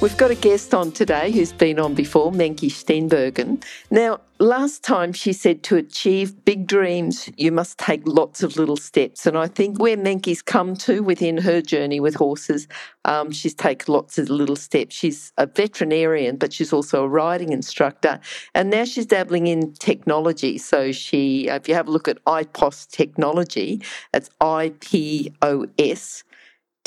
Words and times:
We've 0.00 0.16
got 0.16 0.30
a 0.30 0.36
guest 0.36 0.74
on 0.74 0.92
today 0.92 1.32
who's 1.32 1.52
been 1.52 1.80
on 1.80 1.94
before, 1.94 2.30
Menke 2.30 2.70
Steenbergen. 2.70 3.64
Now, 3.90 4.20
last 4.38 4.84
time 4.84 5.12
she 5.12 5.32
said 5.32 5.64
to 5.64 5.76
achieve 5.76 6.44
big 6.44 6.68
dreams, 6.68 7.28
you 7.36 7.50
must 7.50 7.78
take 7.78 8.06
lots 8.06 8.44
of 8.44 8.56
little 8.56 8.76
steps. 8.76 9.26
And 9.26 9.36
I 9.36 9.48
think 9.48 9.80
where 9.80 9.96
Menke's 9.96 10.40
come 10.40 10.76
to 10.76 11.02
within 11.02 11.38
her 11.38 11.60
journey 11.60 11.98
with 11.98 12.14
horses, 12.14 12.68
um, 13.06 13.32
she's 13.32 13.54
taken 13.54 13.92
lots 13.92 14.18
of 14.18 14.30
little 14.30 14.54
steps. 14.54 14.94
She's 14.94 15.32
a 15.36 15.46
veterinarian, 15.46 16.36
but 16.36 16.52
she's 16.52 16.72
also 16.72 17.02
a 17.02 17.08
riding 17.08 17.52
instructor. 17.52 18.20
And 18.54 18.70
now 18.70 18.84
she's 18.84 19.06
dabbling 19.06 19.48
in 19.48 19.72
technology. 19.72 20.58
So 20.58 20.92
she, 20.92 21.48
if 21.48 21.68
you 21.68 21.74
have 21.74 21.88
a 21.88 21.90
look 21.90 22.06
at 22.06 22.24
IPOS 22.24 22.88
technology, 22.88 23.82
it's 24.14 24.30
I 24.40 24.74
P 24.78 25.32
O 25.42 25.66
S 25.76 26.22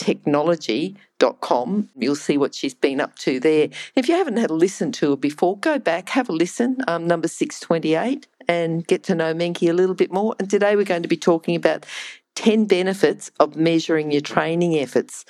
technology.com. 0.01 1.89
You'll 1.95 2.15
see 2.15 2.35
what 2.35 2.55
she's 2.55 2.73
been 2.73 2.99
up 2.99 3.15
to 3.19 3.39
there. 3.39 3.69
If 3.95 4.09
you 4.09 4.15
haven't 4.15 4.37
had 4.37 4.49
a 4.49 4.55
listen 4.55 4.91
to 4.93 5.11
her 5.11 5.15
before, 5.15 5.59
go 5.59 5.77
back, 5.77 6.09
have 6.09 6.27
a 6.27 6.31
listen, 6.31 6.77
um, 6.87 7.05
number 7.05 7.27
628, 7.27 8.25
and 8.47 8.85
get 8.87 9.03
to 9.03 9.13
know 9.13 9.35
Menke 9.35 9.69
a 9.69 9.73
little 9.73 9.93
bit 9.93 10.11
more. 10.11 10.35
And 10.39 10.49
today 10.49 10.75
we're 10.75 10.85
going 10.85 11.03
to 11.03 11.07
be 11.07 11.17
talking 11.17 11.55
about 11.55 11.85
10 12.33 12.65
benefits 12.65 13.30
of 13.39 13.55
measuring 13.55 14.11
your 14.11 14.21
training 14.21 14.75
efforts. 14.75 15.23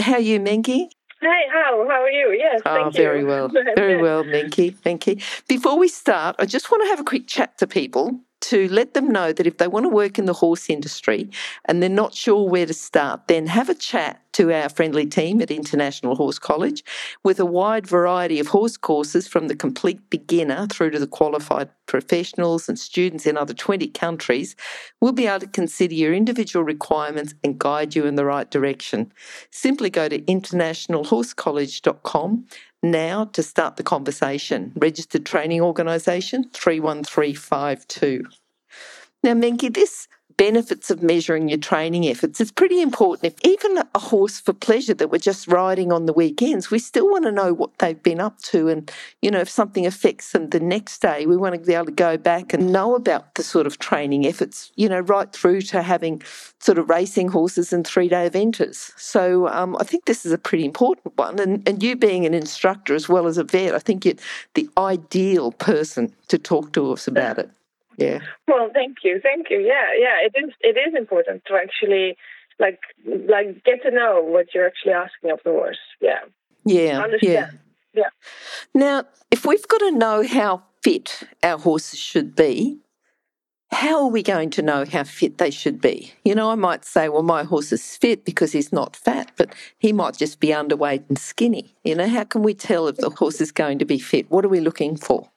How 0.00 0.14
are 0.14 0.20
you, 0.20 0.40
Menke? 0.40 0.88
Hey, 1.20 1.42
how 1.50 1.86
how 1.88 2.02
are 2.02 2.10
you? 2.10 2.36
Yes, 2.36 2.60
oh, 2.66 2.74
thank 2.74 2.94
very 2.94 3.20
you. 3.20 3.26
well, 3.26 3.48
very 3.76 4.02
well, 4.02 4.22
Menke. 4.24 4.76
Thank 4.76 5.06
you. 5.06 5.16
Before 5.48 5.78
we 5.78 5.88
start, 5.88 6.36
I 6.38 6.46
just 6.46 6.70
want 6.70 6.82
to 6.82 6.88
have 6.88 7.00
a 7.00 7.04
quick 7.04 7.26
chat 7.26 7.56
to 7.58 7.66
people 7.66 8.20
to 8.46 8.68
let 8.68 8.94
them 8.94 9.08
know 9.08 9.32
that 9.32 9.46
if 9.46 9.58
they 9.58 9.66
want 9.66 9.84
to 9.84 9.90
work 9.90 10.20
in 10.20 10.26
the 10.26 10.32
horse 10.32 10.70
industry 10.70 11.28
and 11.64 11.82
they're 11.82 11.88
not 11.88 12.14
sure 12.14 12.48
where 12.48 12.66
to 12.66 12.74
start, 12.74 13.26
then 13.26 13.48
have 13.48 13.68
a 13.68 13.74
chat 13.74 14.22
to 14.34 14.52
our 14.52 14.68
friendly 14.68 15.06
team 15.06 15.40
at 15.40 15.50
International 15.50 16.14
Horse 16.14 16.38
College 16.38 16.84
with 17.24 17.40
a 17.40 17.46
wide 17.46 17.86
variety 17.86 18.38
of 18.38 18.48
horse 18.48 18.76
courses 18.76 19.26
from 19.26 19.48
the 19.48 19.56
complete 19.56 20.10
beginner 20.10 20.66
through 20.66 20.90
to 20.90 20.98
the 20.98 21.06
qualified 21.06 21.70
professionals 21.86 22.68
and 22.68 22.78
students 22.78 23.24
in 23.26 23.36
other 23.36 23.54
20 23.54 23.88
countries. 23.88 24.54
We'll 25.00 25.12
be 25.12 25.26
able 25.26 25.40
to 25.40 25.48
consider 25.48 25.94
your 25.94 26.14
individual 26.14 26.64
requirements 26.64 27.34
and 27.42 27.58
guide 27.58 27.96
you 27.96 28.04
in 28.04 28.16
the 28.16 28.26
right 28.26 28.50
direction. 28.50 29.12
Simply 29.50 29.88
go 29.90 30.08
to 30.08 30.20
internationalhorsecollege.com 30.20 32.46
now 32.82 33.24
to 33.26 33.42
start 33.42 33.76
the 33.76 33.82
conversation. 33.82 34.72
Registered 34.76 35.26
Training 35.26 35.60
Organisation 35.60 36.44
31352. 36.52 38.24
Now, 39.22 39.34
Menke, 39.34 39.72
this 39.74 40.08
benefits 40.36 40.90
of 40.90 41.02
measuring 41.02 41.48
your 41.48 41.58
training 41.58 42.06
efforts. 42.06 42.40
It's 42.40 42.52
pretty 42.52 42.82
important. 42.82 43.32
If 43.32 43.50
even 43.50 43.82
a 43.94 43.98
horse 43.98 44.38
for 44.38 44.52
pleasure 44.52 44.94
that 44.94 45.10
we're 45.10 45.18
just 45.18 45.48
riding 45.48 45.92
on 45.92 46.06
the 46.06 46.12
weekends, 46.12 46.70
we 46.70 46.78
still 46.78 47.10
want 47.10 47.24
to 47.24 47.32
know 47.32 47.52
what 47.52 47.78
they've 47.78 48.02
been 48.02 48.20
up 48.20 48.40
to. 48.42 48.68
And, 48.68 48.90
you 49.22 49.30
know, 49.30 49.40
if 49.40 49.48
something 49.48 49.86
affects 49.86 50.32
them 50.32 50.50
the 50.50 50.60
next 50.60 51.00
day, 51.00 51.26
we 51.26 51.36
want 51.36 51.54
to 51.54 51.60
be 51.60 51.74
able 51.74 51.86
to 51.86 51.92
go 51.92 52.16
back 52.16 52.52
and 52.52 52.72
know 52.72 52.94
about 52.94 53.34
the 53.34 53.42
sort 53.42 53.66
of 53.66 53.78
training 53.78 54.26
efforts, 54.26 54.72
you 54.76 54.88
know, 54.88 55.00
right 55.00 55.32
through 55.32 55.62
to 55.62 55.82
having 55.82 56.22
sort 56.60 56.78
of 56.78 56.88
racing 56.88 57.28
horses 57.28 57.72
and 57.72 57.86
three 57.86 58.08
day 58.08 58.28
eventers. 58.28 58.92
So 58.98 59.48
um, 59.48 59.76
I 59.80 59.84
think 59.84 60.04
this 60.04 60.26
is 60.26 60.32
a 60.32 60.38
pretty 60.38 60.64
important 60.64 61.16
one. 61.16 61.38
And, 61.38 61.66
and 61.68 61.82
you 61.82 61.96
being 61.96 62.26
an 62.26 62.34
instructor 62.34 62.94
as 62.94 63.08
well 63.08 63.26
as 63.26 63.38
a 63.38 63.44
vet, 63.44 63.74
I 63.74 63.78
think 63.78 64.04
you're 64.04 64.14
the 64.54 64.68
ideal 64.76 65.52
person 65.52 66.14
to 66.28 66.38
talk 66.38 66.72
to 66.74 66.92
us 66.92 67.08
about 67.08 67.38
it. 67.38 67.50
Yeah. 67.96 68.20
Well, 68.46 68.70
thank 68.72 68.98
you, 69.02 69.20
thank 69.22 69.48
you. 69.50 69.58
Yeah, 69.58 69.92
yeah. 69.98 70.16
It 70.26 70.34
is. 70.44 70.52
It 70.60 70.76
is 70.78 70.94
important 70.96 71.44
to 71.46 71.54
actually 71.54 72.16
like 72.58 72.80
like 73.04 73.64
get 73.64 73.82
to 73.82 73.90
know 73.90 74.22
what 74.22 74.54
you're 74.54 74.66
actually 74.66 74.92
asking 74.92 75.30
of 75.30 75.40
the 75.44 75.50
horse. 75.50 75.78
Yeah. 76.00 76.20
Yeah. 76.64 77.00
Understand. 77.00 77.58
Yeah. 77.94 78.02
yeah. 78.02 78.10
Now, 78.74 79.04
if 79.30 79.44
we've 79.44 79.66
got 79.68 79.78
to 79.78 79.92
know 79.92 80.26
how 80.26 80.62
fit 80.82 81.22
our 81.42 81.58
horses 81.58 81.98
should 81.98 82.36
be, 82.36 82.78
how 83.72 84.04
are 84.04 84.10
we 84.10 84.22
going 84.22 84.50
to 84.50 84.62
know 84.62 84.84
how 84.84 85.04
fit 85.04 85.38
they 85.38 85.50
should 85.50 85.80
be? 85.80 86.12
You 86.24 86.34
know, 86.34 86.50
I 86.50 86.54
might 86.54 86.84
say, 86.84 87.08
well, 87.08 87.22
my 87.22 87.42
horse 87.42 87.72
is 87.72 87.96
fit 87.96 88.24
because 88.24 88.52
he's 88.52 88.72
not 88.72 88.94
fat, 88.94 89.32
but 89.36 89.54
he 89.78 89.92
might 89.92 90.16
just 90.16 90.38
be 90.38 90.48
underweight 90.48 91.04
and 91.08 91.18
skinny. 91.18 91.76
You 91.82 91.96
know, 91.96 92.08
how 92.08 92.24
can 92.24 92.42
we 92.42 92.54
tell 92.54 92.86
if 92.88 92.96
the 92.96 93.10
horse 93.10 93.40
is 93.40 93.50
going 93.52 93.78
to 93.80 93.84
be 93.84 93.98
fit? 93.98 94.30
What 94.30 94.44
are 94.44 94.48
we 94.48 94.60
looking 94.60 94.96
for? 94.96 95.30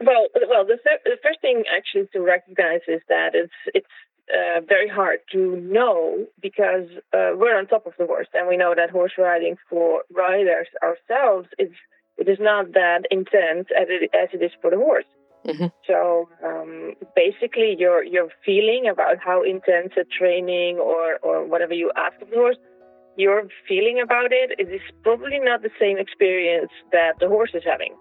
Well, 0.00 0.28
well, 0.48 0.64
the, 0.64 0.78
th- 0.78 1.02
the 1.04 1.18
first 1.22 1.40
thing 1.40 1.64
actually 1.76 2.08
to 2.12 2.20
recognize 2.20 2.80
is 2.86 3.00
that 3.08 3.34
it's 3.34 3.52
it's 3.74 3.86
uh, 4.32 4.60
very 4.60 4.88
hard 4.88 5.18
to 5.32 5.56
know 5.56 6.26
because 6.40 6.86
uh, 7.12 7.32
we're 7.34 7.58
on 7.58 7.66
top 7.66 7.86
of 7.86 7.94
the 7.98 8.06
horse, 8.06 8.28
and 8.34 8.46
we 8.48 8.56
know 8.56 8.74
that 8.76 8.90
horse 8.90 9.12
riding 9.18 9.56
for 9.68 10.02
riders 10.14 10.68
ourselves 10.82 11.48
is 11.58 11.70
it 12.16 12.28
is 12.28 12.38
not 12.40 12.72
that 12.74 13.02
intense 13.10 13.68
as 13.76 13.86
it, 13.88 14.10
as 14.14 14.28
it 14.32 14.42
is 14.42 14.52
for 14.60 14.70
the 14.70 14.76
horse. 14.76 15.06
Mm-hmm. 15.46 15.66
So 15.86 16.28
um, 16.44 16.94
basically, 17.16 17.74
your 17.78 18.04
your 18.04 18.28
feeling 18.44 18.88
about 18.90 19.16
how 19.18 19.42
intense 19.42 19.92
a 19.96 20.04
training 20.04 20.78
or 20.78 21.18
or 21.22 21.44
whatever 21.46 21.74
you 21.74 21.90
ask 21.96 22.20
of 22.20 22.30
the 22.30 22.36
horse, 22.36 22.56
your 23.16 23.44
feeling 23.66 24.00
about 24.00 24.30
it 24.30 24.60
is 24.60 24.80
probably 25.02 25.40
not 25.40 25.62
the 25.62 25.70
same 25.80 25.98
experience 25.98 26.70
that 26.92 27.14
the 27.18 27.28
horse 27.28 27.50
is 27.54 27.62
having. 27.64 27.94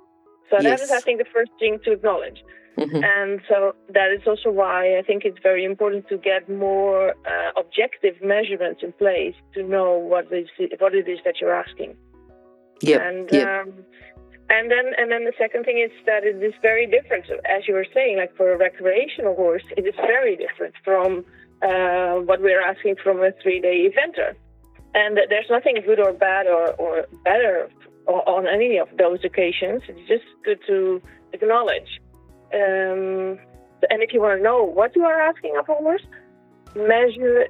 So 0.50 0.58
yes. 0.60 0.64
that 0.64 0.82
is, 0.82 0.92
I 0.92 1.00
think, 1.02 1.20
the 1.20 1.32
first 1.34 1.52
thing 1.60 1.80
to 1.86 1.92
acknowledge. 1.92 2.44
Mm-hmm. 2.78 3.04
And 3.04 3.42
so 3.50 3.74
that 3.90 4.12
is 4.12 4.22
also 4.28 4.52
why 4.52 4.98
I 5.00 5.02
think 5.02 5.26
it's 5.26 5.40
very 5.42 5.66
important 5.66 6.08
to 6.10 6.18
get 6.18 6.48
more 6.48 7.10
uh, 7.26 7.60
objective 7.60 8.16
measurements 8.22 8.82
in 8.84 8.92
place 8.94 9.34
to 9.56 9.64
know 9.64 9.98
what 9.98 10.32
is 10.32 10.48
what 10.80 10.94
it 10.94 11.08
is 11.08 11.18
that 11.26 11.42
you're 11.42 11.56
asking. 11.56 11.96
Yeah. 12.82 13.02
And 13.02 13.30
yep. 13.32 13.48
um, 13.48 13.74
and 14.52 14.70
then 14.70 14.94
and 15.00 15.12
then 15.12 15.26
the 15.26 15.34
second 15.40 15.64
thing 15.64 15.80
is 15.80 15.92
that 16.06 16.24
it 16.24 16.42
is 16.42 16.54
very 16.62 16.86
different. 16.86 17.26
As 17.46 17.68
you 17.68 17.74
were 17.74 17.88
saying, 17.94 18.18
like 18.18 18.36
for 18.38 18.52
a 18.52 18.58
recreational 18.58 19.36
horse, 19.36 19.64
it 19.76 19.88
is 19.88 19.96
very 19.96 20.36
different 20.36 20.76
from 20.86 21.26
uh, 21.64 22.22
what 22.28 22.42
we're 22.42 22.62
asking 22.62 22.98
from 23.04 23.24
a 23.24 23.32
three-day 23.42 23.90
eventer. 23.90 24.36
And 24.94 25.18
there's 25.30 25.50
nothing 25.50 25.76
good 25.86 26.00
or 26.00 26.14
bad 26.14 26.48
or, 26.48 26.74
or 26.74 27.06
better 27.24 27.70
on 28.08 28.48
any 28.48 28.78
of 28.78 28.88
those 28.98 29.20
occasions. 29.24 29.82
It's 29.88 30.08
just 30.08 30.26
good 30.44 30.60
to 30.68 31.02
acknowledge. 31.34 32.02
Um, 32.54 33.38
and 33.90 34.02
if 34.02 34.14
you 34.14 34.22
want 34.22 34.40
to 34.40 34.44
know 34.44 34.64
what 34.64 34.96
you 34.96 35.04
are 35.04 35.20
asking 35.20 35.56
of 35.60 35.66
horse, 35.66 36.02
measure 36.76 37.48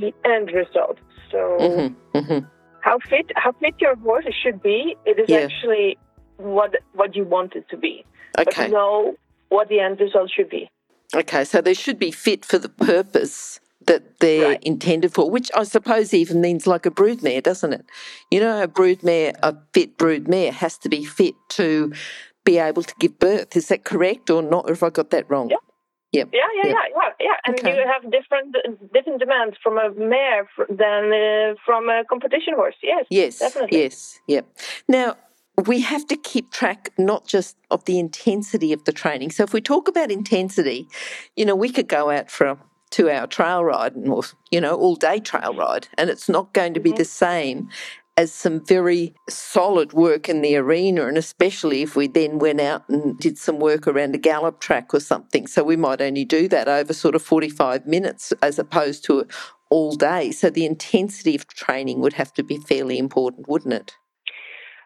the 0.00 0.12
end 0.24 0.50
result. 0.52 0.98
So, 1.30 1.38
mm-hmm, 1.60 2.18
mm-hmm. 2.18 2.46
how 2.80 2.98
fit 2.98 3.30
how 3.36 3.52
fit 3.52 3.74
your 3.80 3.96
horse 3.96 4.24
should 4.42 4.62
be, 4.62 4.96
it 5.04 5.18
is 5.18 5.28
yeah. 5.28 5.38
actually 5.38 5.98
what 6.38 6.74
what 6.94 7.14
you 7.14 7.24
want 7.24 7.54
it 7.54 7.68
to 7.70 7.76
be. 7.76 8.04
Okay. 8.38 8.64
But 8.64 8.70
know 8.70 9.16
what 9.50 9.68
the 9.68 9.80
end 9.80 10.00
result 10.00 10.30
should 10.34 10.48
be. 10.48 10.70
Okay, 11.14 11.44
so 11.44 11.60
they 11.60 11.74
should 11.74 11.98
be 11.98 12.10
fit 12.10 12.44
for 12.44 12.58
the 12.58 12.68
purpose 12.68 13.60
that 13.88 14.20
they're 14.20 14.50
right. 14.50 14.62
intended 14.62 15.12
for, 15.12 15.28
which 15.30 15.50
I 15.54 15.64
suppose 15.64 16.14
even 16.14 16.40
means 16.40 16.66
like 16.66 16.86
a 16.86 16.90
broodmare, 16.90 17.42
doesn't 17.42 17.72
it? 17.72 17.86
You 18.30 18.40
know, 18.40 18.62
a 18.62 18.68
broodmare, 18.68 19.34
a 19.42 19.56
fit 19.72 19.98
broodmare 19.98 20.52
has 20.52 20.78
to 20.78 20.88
be 20.88 21.04
fit 21.04 21.34
to 21.50 21.92
be 22.44 22.58
able 22.58 22.82
to 22.82 22.94
give 23.00 23.18
birth. 23.18 23.56
Is 23.56 23.68
that 23.68 23.84
correct 23.84 24.30
or 24.30 24.42
not? 24.42 24.66
Or 24.66 24.74
have 24.74 24.82
I 24.82 24.90
got 24.90 25.10
that 25.10 25.28
wrong? 25.28 25.50
Yeah. 25.50 25.56
Yep. 26.12 26.30
Yeah, 26.32 26.40
yeah, 26.56 26.68
yep. 26.68 26.76
yeah, 26.76 27.02
yeah, 27.02 27.10
yeah. 27.20 27.34
And 27.44 27.58
okay. 27.58 27.76
you 27.76 27.84
have 27.86 28.10
different 28.10 28.56
different 28.94 29.20
demands 29.20 29.56
from 29.62 29.76
a 29.76 29.90
mare 29.90 30.48
than 30.70 31.12
uh, 31.12 31.54
from 31.66 31.90
a 31.90 32.02
competition 32.08 32.54
horse. 32.54 32.76
Yes. 32.82 33.04
Yes. 33.10 33.38
Definitely. 33.40 33.82
Yes. 33.82 34.18
Yep. 34.26 34.46
Now 34.88 35.16
we 35.66 35.80
have 35.80 36.06
to 36.06 36.16
keep 36.16 36.50
track 36.50 36.92
not 36.96 37.26
just 37.26 37.56
of 37.70 37.84
the 37.84 37.98
intensity 37.98 38.72
of 38.72 38.84
the 38.84 38.92
training. 38.92 39.32
So 39.32 39.42
if 39.42 39.52
we 39.52 39.60
talk 39.60 39.88
about 39.88 40.10
intensity, 40.10 40.88
you 41.36 41.44
know, 41.44 41.56
we 41.56 41.70
could 41.70 41.88
go 41.88 42.10
out 42.10 42.30
for 42.30 42.46
a 42.46 42.58
two 42.90 43.10
hour 43.10 43.26
trail 43.26 43.64
ride 43.64 43.94
and 43.94 44.08
or, 44.08 44.22
you 44.50 44.60
know, 44.60 44.74
all 44.74 44.96
day 44.96 45.20
trail 45.20 45.54
ride. 45.54 45.88
And 45.96 46.10
it's 46.10 46.28
not 46.28 46.52
going 46.52 46.74
to 46.74 46.80
be 46.80 46.90
mm-hmm. 46.90 46.98
the 46.98 47.04
same 47.04 47.68
as 48.18 48.32
some 48.32 48.64
very 48.66 49.14
solid 49.28 49.92
work 49.92 50.28
in 50.28 50.42
the 50.42 50.56
arena, 50.56 51.06
and 51.06 51.16
especially 51.16 51.82
if 51.82 51.94
we 51.94 52.08
then 52.08 52.40
went 52.40 52.60
out 52.60 52.82
and 52.88 53.16
did 53.20 53.38
some 53.38 53.60
work 53.60 53.86
around 53.86 54.12
a 54.12 54.18
gallop 54.18 54.58
track 54.58 54.92
or 54.92 54.98
something. 54.98 55.46
So 55.46 55.62
we 55.62 55.76
might 55.76 56.00
only 56.00 56.24
do 56.24 56.48
that 56.48 56.66
over 56.66 56.92
sort 56.92 57.14
of 57.14 57.22
45 57.22 57.86
minutes 57.86 58.32
as 58.42 58.58
opposed 58.58 59.04
to 59.04 59.24
all 59.70 59.94
day. 59.94 60.32
So 60.32 60.50
the 60.50 60.66
intensity 60.66 61.36
of 61.36 61.46
training 61.46 62.00
would 62.00 62.14
have 62.14 62.34
to 62.34 62.42
be 62.42 62.56
fairly 62.56 62.98
important, 62.98 63.48
wouldn't 63.48 63.74
it? 63.74 63.94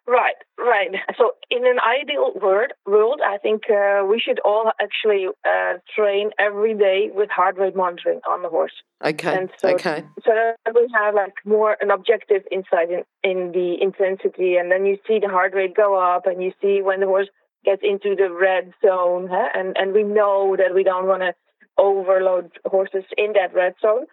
Right, 0.07 0.35
right. 0.59 0.91
So, 1.17 1.33
in 1.49 1.65
an 1.65 1.79
ideal 1.79 2.33
world, 2.41 2.73
world 2.87 3.21
I 3.25 3.39
think 3.39 3.63
uh, 3.71 4.05
we 4.05 4.19
should 4.19 4.41
all 4.45 4.73
actually 4.81 5.27
uh, 5.47 5.75
train 5.95 6.31
every 6.41 6.75
day 6.75 7.11
with 7.15 7.31
heart 7.31 7.57
rate 7.57 7.77
monitoring 7.77 8.21
on 8.29 8.43
the 8.43 8.49
horse. 8.49 8.73
Okay. 9.05 9.49
So, 9.59 9.69
okay. 9.75 10.05
So 10.25 10.33
that 10.35 10.75
we 10.75 10.89
have 10.95 11.15
like 11.15 11.35
more 11.45 11.77
an 11.81 11.93
objective 11.93 12.43
insight 12.51 12.91
in, 12.91 13.05
in 13.23 13.53
the 13.53 13.77
intensity, 13.81 14.57
and 14.57 14.73
then 14.73 14.87
you 14.87 14.99
see 15.07 15.21
the 15.21 15.29
heart 15.29 15.55
rate 15.55 15.77
go 15.77 15.95
up, 15.95 16.27
and 16.27 16.43
you 16.43 16.53
see 16.61 16.83
when 16.83 16.99
the 16.99 17.07
horse 17.07 17.29
gets 17.65 17.83
into 17.85 18.17
the 18.17 18.33
red 18.33 18.73
zone, 18.85 19.29
huh? 19.31 19.49
and 19.55 19.77
and 19.79 19.93
we 19.93 20.03
know 20.03 20.57
that 20.57 20.75
we 20.75 20.83
don't 20.83 21.07
want 21.07 21.23
to 21.23 21.33
overload 21.79 22.51
horses 22.65 23.05
in 23.17 23.35
that 23.35 23.55
red 23.55 23.75
zone. 23.81 24.07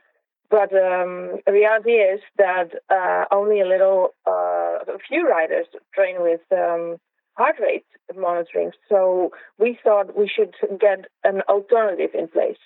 But 0.49 0.73
um, 0.73 1.39
the 1.45 1.51
reality 1.51 1.91
is 1.91 2.21
that 2.37 2.71
uh, 2.89 3.25
only 3.31 3.61
a 3.61 3.67
little, 3.67 4.15
uh, 4.25 4.79
a 4.87 4.97
few 5.07 5.27
riders 5.27 5.67
train 5.93 6.15
with 6.19 6.41
um, 6.51 6.97
heart 7.37 7.57
rate 7.61 7.85
monitoring. 8.15 8.71
So 8.89 9.31
we 9.59 9.77
thought 9.83 10.17
we 10.17 10.27
should 10.27 10.55
get 10.79 11.05
an 11.23 11.41
alternative 11.47 12.11
in 12.13 12.27
place. 12.29 12.57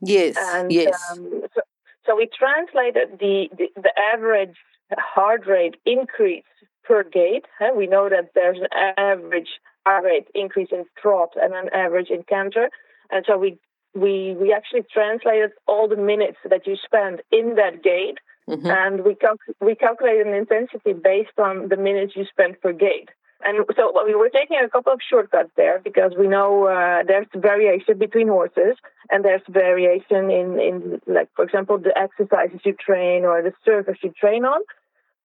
Yes. 0.00 0.36
And, 0.38 0.72
yes. 0.72 0.98
Um, 1.10 1.42
so, 1.54 1.60
so 2.06 2.16
we 2.16 2.28
translated 2.36 3.18
the, 3.20 3.48
the, 3.56 3.68
the 3.76 3.92
average 4.14 4.56
heart 4.96 5.46
rate 5.46 5.76
increase 5.84 6.44
per 6.84 7.02
gait. 7.02 7.44
Huh? 7.58 7.72
We 7.76 7.86
know 7.86 8.08
that 8.08 8.30
there's 8.34 8.58
an 8.58 8.94
average 8.96 9.48
heart 9.84 10.04
rate 10.04 10.28
increase 10.34 10.68
in 10.72 10.84
trot 11.00 11.30
and 11.40 11.52
an 11.52 11.68
average 11.74 12.08
in 12.08 12.22
canter. 12.22 12.70
And 13.10 13.24
so 13.28 13.36
we 13.36 13.58
we 13.96 14.36
we 14.40 14.52
actually 14.52 14.84
translated 14.92 15.50
all 15.66 15.88
the 15.88 15.96
minutes 15.96 16.38
that 16.48 16.66
you 16.66 16.76
spend 16.76 17.22
in 17.32 17.56
that 17.56 17.82
gait, 17.82 18.18
mm-hmm. 18.48 18.66
and 18.66 19.04
we 19.04 19.14
cal- 19.14 19.38
we 19.60 19.74
calculated 19.74 20.26
an 20.26 20.34
intensity 20.34 20.92
based 20.92 21.38
on 21.38 21.68
the 21.68 21.76
minutes 21.76 22.14
you 22.14 22.24
spend 22.26 22.60
per 22.60 22.72
gait. 22.72 23.08
And 23.44 23.64
so 23.76 23.92
we 24.04 24.14
were 24.14 24.30
taking 24.30 24.58
a 24.64 24.68
couple 24.68 24.92
of 24.92 25.00
shortcuts 25.08 25.50
there 25.56 25.80
because 25.84 26.12
we 26.18 26.26
know 26.26 26.64
uh, 26.64 27.02
there's 27.06 27.26
variation 27.34 27.98
between 27.98 28.28
horses, 28.28 28.76
and 29.10 29.24
there's 29.24 29.42
variation 29.48 30.30
in 30.30 30.58
in 30.60 31.00
like 31.06 31.28
for 31.34 31.44
example 31.44 31.78
the 31.78 31.96
exercises 31.96 32.60
you 32.64 32.74
train 32.74 33.24
or 33.24 33.42
the 33.42 33.52
surface 33.64 33.98
you 34.02 34.10
train 34.10 34.44
on. 34.44 34.60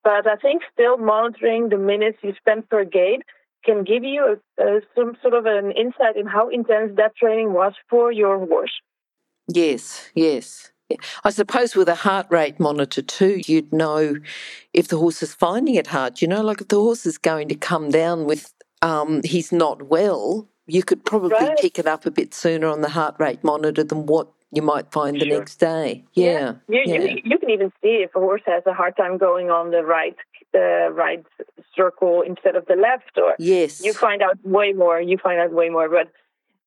But 0.04 0.28
I 0.28 0.36
think 0.36 0.64
still 0.74 0.98
monitoring 0.98 1.70
the 1.70 1.78
minutes 1.78 2.18
you 2.22 2.34
spend 2.38 2.70
per 2.70 2.84
gait 2.86 3.22
can 3.64 3.84
give 3.84 4.04
you 4.04 4.38
a, 4.60 4.64
a, 4.64 4.82
some 4.96 5.16
sort 5.22 5.34
of 5.34 5.46
an 5.46 5.72
insight 5.72 6.16
in 6.16 6.26
how 6.26 6.50
intense 6.50 6.94
that 6.98 7.16
training 7.16 7.54
was 7.54 7.74
for 7.90 8.12
your 8.12 8.46
horse. 8.46 8.72
Yes, 9.48 10.10
yes. 10.16 10.72
I 11.24 11.30
suppose 11.30 11.76
with 11.76 11.88
a 11.88 11.96
heart 11.96 12.28
rate 12.30 12.60
monitor 12.60 13.02
too, 13.02 13.42
you'd 13.46 13.72
know 13.72 14.16
if 14.74 14.90
the 14.90 14.98
horse 14.98 15.24
is 15.24 15.34
finding 15.34 15.76
it 15.76 15.88
hard. 15.88 16.22
You 16.22 16.28
know, 16.28 16.42
like 16.42 16.62
if 16.62 16.68
the 16.68 16.80
horse 16.80 17.06
is 17.06 17.18
going 17.18 17.48
to 17.50 17.56
come 17.56 17.90
down 17.90 18.26
with 18.26 18.54
um, 18.82 19.22
he's 19.24 19.52
not 19.52 19.84
well, 19.84 20.50
you 20.68 20.84
could 20.84 21.06
probably 21.06 21.32
right. 21.32 21.58
pick 21.60 21.80
it 21.80 21.88
up 21.88 22.06
a 22.06 22.12
bit 22.12 22.34
sooner 22.34 22.68
on 22.68 22.82
the 22.82 22.90
heart 22.90 23.16
rate 23.20 23.44
monitor 23.44 23.84
than 23.84 24.06
what 24.06 24.32
you 24.52 24.62
might 24.62 24.92
find 24.92 25.18
sure. 25.18 25.28
the 25.28 25.38
next 25.38 25.58
day. 25.58 26.04
Yeah. 26.14 26.56
yeah. 26.68 26.80
You, 26.86 26.94
yeah. 26.94 27.02
You, 27.02 27.22
you, 27.24 27.40
can 27.40 27.50
even 27.50 27.72
see 27.82 28.04
if 28.04 28.16
a 28.16 28.20
horse 28.20 28.42
has 28.46 28.64
a 28.66 28.74
hard 28.74 28.98
time 28.98 29.18
going 29.18 29.50
on 29.50 29.72
the 29.72 29.84
right 29.84 30.16
the 30.54 30.90
right 30.94 31.24
circle 31.76 32.22
instead 32.22 32.56
of 32.56 32.66
the 32.66 32.76
left 32.76 33.18
or 33.18 33.36
yes 33.40 33.84
you 33.84 33.94
find 33.94 34.22
out 34.22 34.38
way 34.44 34.74
more 34.74 35.00
you 35.00 35.18
find 35.18 35.40
out 35.40 35.52
way 35.52 35.70
more 35.70 35.90
but 35.90 36.12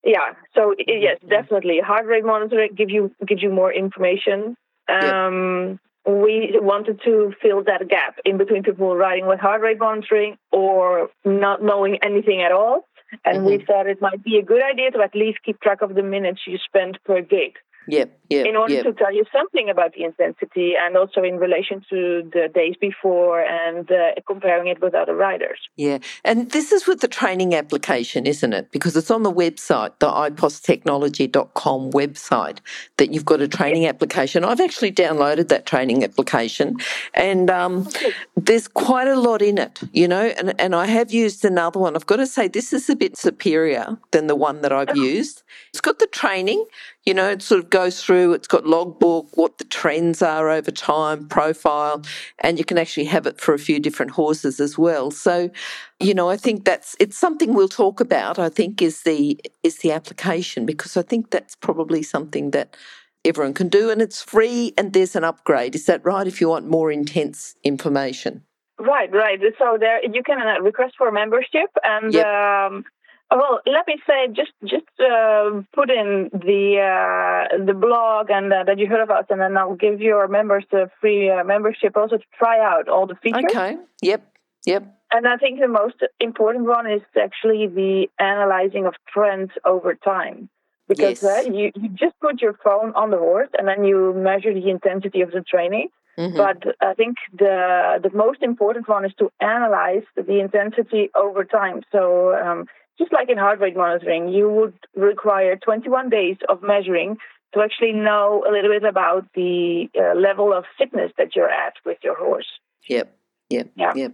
yeah 0.03 0.33
so 0.53 0.73
yes 0.87 1.17
mm-hmm. 1.19 1.29
definitely 1.29 1.79
heart 1.79 2.05
rate 2.05 2.25
monitoring 2.25 2.73
give 2.75 2.89
you 2.89 3.11
give 3.25 3.41
you 3.41 3.51
more 3.51 3.71
information 3.71 4.55
um, 4.87 5.79
yep. 6.05 6.15
we 6.15 6.57
wanted 6.61 7.01
to 7.03 7.33
fill 7.41 7.63
that 7.63 7.87
gap 7.87 8.17
in 8.23 8.37
between 8.37 8.63
people 8.63 8.95
riding 8.95 9.27
with 9.27 9.39
heart 9.39 9.61
rate 9.61 9.79
monitoring 9.79 10.37
or 10.51 11.09
not 11.23 11.63
knowing 11.63 11.97
anything 12.03 12.41
at 12.41 12.51
all 12.51 12.85
and 13.23 13.37
mm-hmm. 13.37 13.47
we 13.47 13.65
thought 13.65 13.87
it 13.87 14.01
might 14.01 14.23
be 14.23 14.37
a 14.37 14.43
good 14.43 14.61
idea 14.63 14.91
to 14.91 14.99
at 15.01 15.15
least 15.15 15.39
keep 15.45 15.59
track 15.61 15.81
of 15.81 15.95
the 15.95 16.03
minutes 16.03 16.41
you 16.47 16.57
spend 16.57 16.97
per 17.05 17.21
gig 17.21 17.53
Yep, 17.87 18.19
yep, 18.29 18.45
in 18.45 18.55
order 18.55 18.73
yep. 18.73 18.85
to 18.85 18.93
tell 18.93 19.13
you 19.13 19.25
something 19.31 19.69
about 19.69 19.93
the 19.93 20.03
intensity 20.03 20.73
and 20.79 20.97
also 20.97 21.23
in 21.23 21.37
relation 21.37 21.81
to 21.89 22.29
the 22.33 22.49
days 22.53 22.75
before 22.79 23.41
and 23.41 23.89
uh, 23.91 24.11
comparing 24.27 24.67
it 24.67 24.81
with 24.81 24.95
other 24.95 25.15
riders. 25.15 25.59
Yeah, 25.75 25.99
and 26.23 26.51
this 26.51 26.71
is 26.71 26.87
with 26.87 27.01
the 27.01 27.07
training 27.07 27.53
application, 27.53 28.25
isn't 28.25 28.53
it? 28.53 28.71
Because 28.71 28.95
it's 28.95 29.11
on 29.11 29.23
the 29.23 29.31
website, 29.31 29.99
the 29.99 30.07
ipostechnology.com 30.07 31.91
website, 31.91 32.59
that 32.97 33.13
you've 33.13 33.25
got 33.25 33.41
a 33.41 33.47
training 33.47 33.85
application. 33.85 34.43
I've 34.43 34.61
actually 34.61 34.91
downloaded 34.91 35.49
that 35.49 35.65
training 35.65 36.03
application 36.03 36.77
and 37.13 37.49
um, 37.49 37.87
there's 38.35 38.67
quite 38.67 39.07
a 39.07 39.19
lot 39.19 39.41
in 39.41 39.57
it, 39.57 39.81
you 39.93 40.07
know, 40.07 40.33
and, 40.37 40.59
and 40.59 40.75
I 40.75 40.85
have 40.87 41.11
used 41.11 41.45
another 41.45 41.79
one. 41.79 41.95
I've 41.95 42.05
got 42.05 42.17
to 42.17 42.27
say, 42.27 42.47
this 42.47 42.73
is 42.73 42.89
a 42.89 42.95
bit 42.95 43.17
superior 43.17 43.97
than 44.11 44.27
the 44.27 44.35
one 44.35 44.61
that 44.61 44.71
I've 44.71 44.89
oh. 44.89 44.95
used. 44.95 45.43
It's 45.69 45.81
got 45.81 45.99
the 45.99 46.07
training, 46.07 46.65
you 47.05 47.13
know, 47.13 47.29
it 47.29 47.41
sort 47.41 47.63
of 47.63 47.69
goes 47.69 48.03
through, 48.03 48.33
it's 48.33 48.47
got 48.47 48.65
logbook, 48.65 49.37
what 49.37 49.59
the 49.59 49.63
trends 49.63 50.21
are 50.23 50.49
over 50.49 50.71
time, 50.71 51.27
profile, 51.27 52.01
and 52.39 52.57
you 52.57 52.65
can 52.65 52.79
actually 52.79 53.05
have 53.05 53.27
it 53.27 53.39
for 53.39 53.53
a 53.53 53.59
few 53.59 53.79
different 53.79 54.11
horses 54.11 54.59
as 54.59 54.77
well. 54.77 55.11
So, 55.11 55.51
you 55.99 56.15
know, 56.15 56.29
I 56.29 56.37
think 56.37 56.65
that's 56.65 56.95
it's 56.99 57.17
something 57.17 57.53
we'll 57.53 57.67
talk 57.69 57.99
about, 57.99 58.39
I 58.39 58.49
think, 58.49 58.81
is 58.81 59.03
the 59.03 59.39
is 59.61 59.77
the 59.77 59.91
application 59.91 60.65
because 60.65 60.97
I 60.97 61.03
think 61.03 61.29
that's 61.29 61.55
probably 61.55 62.01
something 62.01 62.51
that 62.51 62.75
everyone 63.23 63.53
can 63.53 63.69
do 63.69 63.89
and 63.89 64.01
it's 64.01 64.21
free 64.21 64.73
and 64.77 64.93
there's 64.93 65.15
an 65.15 65.23
upgrade. 65.23 65.75
Is 65.75 65.85
that 65.85 66.03
right? 66.03 66.25
If 66.25 66.41
you 66.41 66.49
want 66.49 66.67
more 66.67 66.91
intense 66.91 67.55
information. 67.63 68.43
Right, 68.77 69.11
right. 69.13 69.39
So 69.57 69.77
there 69.79 70.03
you 70.03 70.21
can 70.23 70.39
uh, 70.41 70.61
request 70.61 70.95
for 70.97 71.11
membership 71.11 71.69
and 71.83 72.13
yep. 72.13 72.25
um, 72.25 72.83
well, 73.31 73.59
let 73.65 73.87
me 73.87 73.95
say, 74.07 74.27
just 74.27 74.51
just 74.63 74.85
uh, 74.99 75.61
put 75.73 75.89
in 75.89 76.29
the 76.31 76.77
uh, 76.79 77.65
the 77.65 77.73
blog 77.73 78.29
and 78.29 78.51
uh, 78.51 78.63
that 78.65 78.77
you 78.77 78.87
heard 78.87 79.01
of 79.01 79.09
us, 79.09 79.25
and 79.29 79.41
then 79.41 79.57
I'll 79.57 79.75
give 79.75 79.99
your 80.01 80.27
members 80.27 80.65
a 80.71 80.89
free 81.01 81.29
uh, 81.29 81.43
membership 81.43 81.97
also 81.97 82.17
to 82.17 82.23
try 82.37 82.59
out 82.59 82.87
all 82.87 83.07
the 83.07 83.15
features. 83.15 83.45
Okay. 83.49 83.77
Yep. 84.01 84.31
Yep. 84.65 84.95
And 85.11 85.27
I 85.27 85.37
think 85.37 85.59
the 85.59 85.67
most 85.67 85.95
important 86.19 86.65
one 86.65 86.89
is 86.89 87.01
actually 87.21 87.67
the 87.67 88.07
analyzing 88.19 88.85
of 88.85 88.95
trends 89.11 89.51
over 89.63 89.95
time. 89.95 90.49
Because 90.87 91.23
yes. 91.23 91.47
Uh, 91.47 91.51
you, 91.51 91.71
you 91.75 91.89
just 91.89 92.19
put 92.19 92.41
your 92.41 92.53
phone 92.63 92.93
on 92.95 93.09
the 93.09 93.17
horse 93.17 93.49
and 93.57 93.67
then 93.67 93.85
you 93.85 94.13
measure 94.15 94.53
the 94.53 94.69
intensity 94.69 95.21
of 95.21 95.31
the 95.31 95.41
training. 95.41 95.89
Mm-hmm. 96.17 96.37
But 96.37 96.75
I 96.81 96.93
think 96.93 97.17
the 97.37 97.99
the 98.01 98.15
most 98.15 98.41
important 98.41 98.87
one 98.87 99.03
is 99.03 99.11
to 99.19 99.31
analyze 99.41 100.03
the 100.15 100.39
intensity 100.39 101.09
over 101.13 101.43
time. 101.43 101.81
So 101.91 102.33
um, 102.33 102.67
just 102.97 103.11
like 103.13 103.29
in 103.29 103.37
heart 103.37 103.59
rate 103.59 103.75
monitoring, 103.75 104.29
you 104.29 104.49
would 104.49 104.77
require 104.95 105.55
21 105.55 106.09
days 106.09 106.37
of 106.49 106.61
measuring 106.61 107.17
to 107.53 107.61
actually 107.61 107.93
know 107.93 108.43
a 108.47 108.51
little 108.51 108.71
bit 108.71 108.83
about 108.83 109.25
the 109.33 109.89
uh, 109.97 110.17
level 110.17 110.53
of 110.53 110.65
fitness 110.77 111.11
that 111.17 111.35
you're 111.35 111.49
at 111.49 111.73
with 111.85 111.97
your 112.03 112.15
horse. 112.15 112.47
Yep, 112.87 113.15
yep, 113.49 113.71
yeah. 113.75 113.93
yep. 113.95 114.13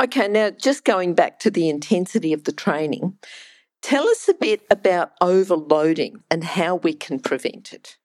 Okay, 0.00 0.28
now 0.28 0.50
just 0.50 0.84
going 0.84 1.14
back 1.14 1.38
to 1.40 1.50
the 1.50 1.68
intensity 1.68 2.32
of 2.32 2.44
the 2.44 2.52
training, 2.52 3.18
tell 3.82 4.06
us 4.08 4.28
a 4.28 4.34
bit 4.34 4.62
about 4.70 5.12
overloading 5.20 6.22
and 6.30 6.44
how 6.44 6.76
we 6.76 6.92
can 6.92 7.18
prevent 7.18 7.72
it. 7.72 7.96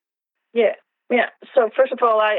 Yeah, 0.53 0.75
yeah. 1.09 1.29
So 1.53 1.69
first 1.75 1.91
of 1.91 1.99
all, 2.01 2.19
I, 2.19 2.37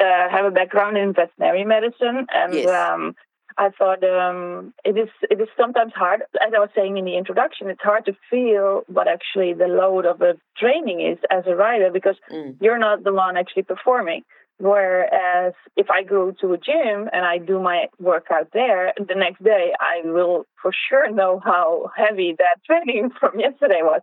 I 0.00 0.04
uh, 0.04 0.30
have 0.30 0.44
a 0.44 0.50
background 0.50 0.96
in 0.96 1.12
veterinary 1.12 1.64
medicine, 1.64 2.26
and 2.32 2.54
yes. 2.54 2.70
um, 2.70 3.14
I 3.58 3.70
thought 3.70 4.02
um, 4.04 4.72
it 4.84 4.96
is 4.96 5.08
it 5.30 5.40
is 5.40 5.48
sometimes 5.56 5.92
hard, 5.94 6.22
as 6.22 6.52
I 6.54 6.58
was 6.58 6.70
saying 6.74 6.96
in 6.96 7.04
the 7.04 7.16
introduction, 7.16 7.68
it's 7.68 7.82
hard 7.82 8.06
to 8.06 8.16
feel 8.30 8.82
what 8.86 9.08
actually 9.08 9.54
the 9.54 9.66
load 9.66 10.06
of 10.06 10.20
a 10.22 10.34
training 10.56 11.00
is 11.00 11.18
as 11.30 11.44
a 11.46 11.54
rider 11.54 11.90
because 11.92 12.16
mm. 12.30 12.56
you're 12.60 12.78
not 12.78 13.04
the 13.04 13.12
one 13.12 13.36
actually 13.36 13.64
performing. 13.64 14.22
Whereas 14.58 15.54
if 15.76 15.90
I 15.90 16.04
go 16.04 16.32
to 16.40 16.52
a 16.52 16.58
gym 16.58 17.08
and 17.12 17.24
I 17.26 17.38
do 17.38 17.60
my 17.60 17.86
workout 17.98 18.48
there, 18.52 18.92
the 18.96 19.14
next 19.16 19.42
day 19.42 19.72
I 19.80 20.06
will 20.08 20.44
for 20.60 20.70
sure 20.88 21.10
know 21.10 21.40
how 21.42 21.90
heavy 21.96 22.36
that 22.38 22.62
training 22.66 23.10
from 23.18 23.40
yesterday 23.40 23.80
was. 23.82 24.02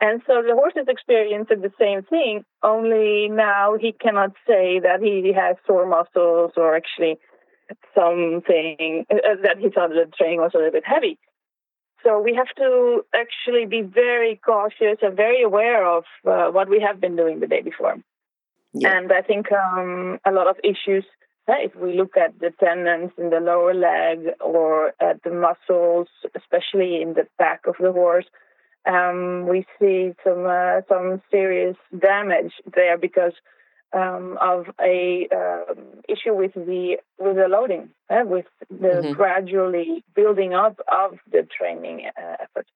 And 0.00 0.20
so 0.26 0.42
the 0.42 0.54
horse 0.54 0.74
is 0.76 0.88
experiencing 0.88 1.60
the 1.60 1.72
same 1.78 2.02
thing, 2.02 2.44
only 2.62 3.28
now 3.28 3.76
he 3.80 3.92
cannot 3.92 4.32
say 4.46 4.80
that 4.80 5.00
he 5.00 5.32
has 5.32 5.56
sore 5.66 5.86
muscles 5.86 6.52
or 6.56 6.76
actually 6.76 7.18
something 7.94 9.06
uh, 9.10 9.16
that 9.42 9.58
he 9.58 9.70
thought 9.70 9.90
the 9.90 10.10
training 10.16 10.40
was 10.40 10.52
a 10.54 10.58
little 10.58 10.72
bit 10.72 10.86
heavy. 10.86 11.18
So 12.02 12.20
we 12.20 12.34
have 12.34 12.54
to 12.56 13.02
actually 13.14 13.66
be 13.66 13.82
very 13.82 14.40
cautious 14.44 14.98
and 15.02 15.16
very 15.16 15.42
aware 15.42 15.86
of 15.86 16.04
uh, 16.26 16.50
what 16.50 16.68
we 16.68 16.80
have 16.80 17.00
been 17.00 17.16
doing 17.16 17.40
the 17.40 17.46
day 17.46 17.62
before. 17.62 17.96
Yeah. 18.72 18.96
And 18.96 19.12
I 19.12 19.22
think 19.22 19.50
um, 19.50 20.18
a 20.24 20.30
lot 20.30 20.46
of 20.46 20.56
issues, 20.62 21.04
uh, 21.48 21.54
if 21.58 21.74
we 21.74 21.96
look 21.96 22.16
at 22.16 22.38
the 22.38 22.52
tendons 22.60 23.10
in 23.18 23.30
the 23.30 23.40
lower 23.40 23.74
leg 23.74 24.34
or 24.40 24.92
at 25.00 25.22
the 25.24 25.30
muscles, 25.30 26.08
especially 26.36 27.00
in 27.02 27.14
the 27.14 27.26
back 27.38 27.66
of 27.66 27.74
the 27.80 27.92
horse, 27.92 28.26
um, 28.86 29.48
we 29.48 29.66
see 29.80 30.12
some 30.22 30.46
uh, 30.46 30.82
some 30.88 31.20
serious 31.30 31.76
damage 31.98 32.52
there 32.72 32.96
because 32.96 33.32
um, 33.92 34.38
of 34.40 34.66
a 34.80 35.28
um, 35.34 35.78
issue 36.08 36.34
with 36.34 36.54
the 36.54 36.98
with 37.18 37.36
the 37.36 37.48
loading, 37.48 37.90
uh, 38.10 38.22
with 38.24 38.46
the 38.70 38.88
mm-hmm. 38.88 39.12
gradually 39.12 40.04
building 40.14 40.54
up 40.54 40.80
of 40.90 41.18
the 41.30 41.46
training 41.56 42.06
uh, 42.16 42.36
effort. 42.40 42.66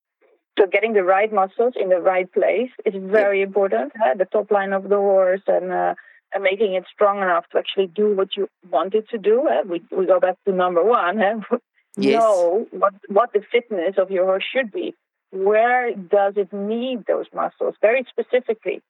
So 0.59 0.65
getting 0.67 0.93
the 0.93 1.03
right 1.03 1.31
muscles 1.31 1.73
in 1.79 1.89
the 1.89 1.99
right 2.01 2.31
place 2.31 2.71
is 2.85 2.93
very 2.97 3.39
yeah. 3.39 3.45
important. 3.45 3.93
Uh, 3.95 4.15
the 4.15 4.25
top 4.25 4.51
line 4.51 4.73
of 4.73 4.83
the 4.83 4.97
horse 4.97 5.41
and 5.47 5.71
uh, 5.71 5.95
and 6.33 6.43
making 6.43 6.75
it 6.75 6.85
strong 6.93 7.17
enough 7.17 7.45
to 7.51 7.57
actually 7.57 7.87
do 7.87 8.15
what 8.15 8.35
you 8.35 8.47
want 8.69 8.93
it 8.93 9.09
to 9.09 9.17
do. 9.17 9.47
Uh, 9.47 9.63
we 9.67 9.81
we 9.91 10.05
go 10.05 10.19
back 10.19 10.37
to 10.45 10.51
number 10.51 10.83
one. 10.83 11.19
yes. 11.97 12.21
Know 12.21 12.67
what 12.71 12.93
what 13.07 13.33
the 13.33 13.41
fitness 13.51 13.95
of 13.97 14.11
your 14.11 14.25
horse 14.25 14.45
should 14.53 14.71
be. 14.71 14.93
Where 15.31 15.93
does 15.95 16.33
it 16.35 16.51
need 16.51 17.05
those 17.07 17.27
muscles 17.33 17.75
very 17.81 18.05
specifically? 18.09 18.81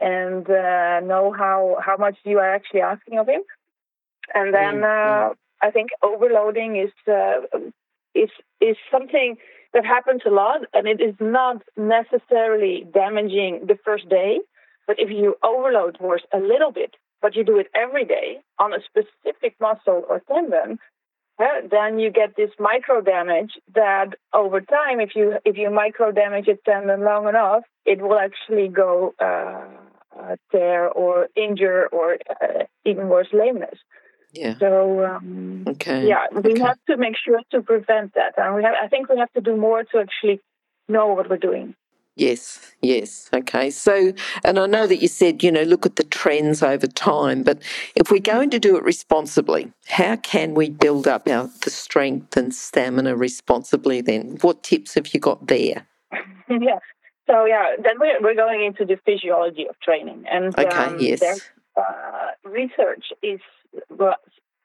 And 0.00 0.48
uh, 0.48 1.00
know 1.00 1.32
how 1.36 1.78
how 1.84 1.96
much 1.96 2.16
you 2.24 2.38
are 2.38 2.54
actually 2.54 2.80
asking 2.80 3.18
of 3.18 3.28
him. 3.28 3.42
And 4.34 4.54
then 4.54 4.76
mm-hmm. 4.76 5.32
uh, 5.32 5.34
I 5.66 5.70
think 5.70 5.90
overloading 6.02 6.76
is 6.76 6.92
uh, 7.12 7.58
is 8.14 8.30
is 8.60 8.76
something 8.90 9.36
that 9.74 9.84
happens 9.84 10.22
a 10.26 10.30
lot, 10.30 10.60
and 10.72 10.86
it 10.86 11.00
is 11.00 11.14
not 11.20 11.62
necessarily 11.76 12.86
damaging 12.92 13.66
the 13.66 13.78
first 13.84 14.08
day. 14.08 14.40
But 14.86 14.98
if 14.98 15.10
you 15.10 15.36
overload 15.42 15.98
horse 15.98 16.22
a 16.32 16.38
little 16.38 16.72
bit, 16.72 16.96
but 17.20 17.36
you 17.36 17.44
do 17.44 17.58
it 17.58 17.66
every 17.74 18.04
day 18.04 18.40
on 18.58 18.72
a 18.72 18.78
specific 18.80 19.54
muscle 19.60 20.04
or 20.08 20.20
tendon, 20.20 20.78
uh, 21.38 21.44
then 21.70 21.98
you 21.98 22.10
get 22.10 22.36
this 22.36 22.50
micro 22.58 23.00
damage 23.00 23.52
that 23.74 24.14
over 24.32 24.60
time, 24.60 25.00
if 25.00 25.10
you 25.14 25.34
if 25.44 25.56
you 25.56 25.70
micro 25.70 26.10
damage 26.10 26.48
a 26.48 26.56
tendon 26.56 27.04
long 27.04 27.28
enough, 27.28 27.62
it 27.84 28.00
will 28.00 28.18
actually 28.18 28.68
go 28.68 29.14
uh, 29.20 29.66
uh, 30.18 30.36
tear 30.50 30.88
or 30.88 31.28
injure 31.36 31.86
or 31.92 32.18
uh, 32.30 32.64
even 32.84 33.08
worse 33.08 33.28
lameness. 33.32 33.78
Yeah. 34.32 34.58
So 34.58 35.04
um, 35.04 35.64
okay. 35.66 36.06
Yeah, 36.06 36.26
we 36.32 36.52
okay. 36.52 36.60
have 36.60 36.78
to 36.88 36.96
make 36.96 37.14
sure 37.16 37.40
to 37.52 37.62
prevent 37.62 38.14
that, 38.14 38.34
and 38.36 38.54
we 38.54 38.62
have. 38.62 38.74
I 38.82 38.88
think 38.88 39.08
we 39.08 39.18
have 39.18 39.32
to 39.32 39.40
do 39.40 39.56
more 39.56 39.84
to 39.84 39.98
actually 39.98 40.40
know 40.88 41.06
what 41.08 41.30
we're 41.30 41.38
doing. 41.38 41.74
Yes, 42.18 42.74
yes. 42.82 43.30
Okay. 43.32 43.70
So, 43.70 44.12
and 44.44 44.58
I 44.58 44.66
know 44.66 44.88
that 44.88 44.96
you 44.96 45.06
said, 45.06 45.44
you 45.44 45.52
know, 45.52 45.62
look 45.62 45.86
at 45.86 45.94
the 45.94 46.02
trends 46.02 46.64
over 46.64 46.88
time, 46.88 47.44
but 47.44 47.62
if 47.94 48.10
we're 48.10 48.18
going 48.18 48.50
to 48.50 48.58
do 48.58 48.76
it 48.76 48.82
responsibly, 48.82 49.72
how 49.86 50.16
can 50.16 50.54
we 50.54 50.68
build 50.68 51.06
up 51.06 51.28
our 51.28 51.48
the 51.62 51.70
strength 51.70 52.36
and 52.36 52.52
stamina 52.52 53.14
responsibly 53.14 54.00
then? 54.00 54.36
What 54.40 54.64
tips 54.64 54.94
have 54.94 55.14
you 55.14 55.20
got 55.20 55.46
there? 55.46 55.86
yeah. 56.50 56.80
So 57.28 57.44
yeah, 57.44 57.76
then 57.82 57.98
we're, 58.00 58.20
we're 58.22 58.34
going 58.34 58.64
into 58.64 58.84
the 58.84 58.98
physiology 59.04 59.66
of 59.68 59.78
training, 59.80 60.24
and 60.30 60.58
okay, 60.58 60.68
um, 60.68 60.98
yes. 60.98 61.22
Uh, 61.76 62.30
research 62.44 63.12
is 63.22 63.40
well, 63.90 64.16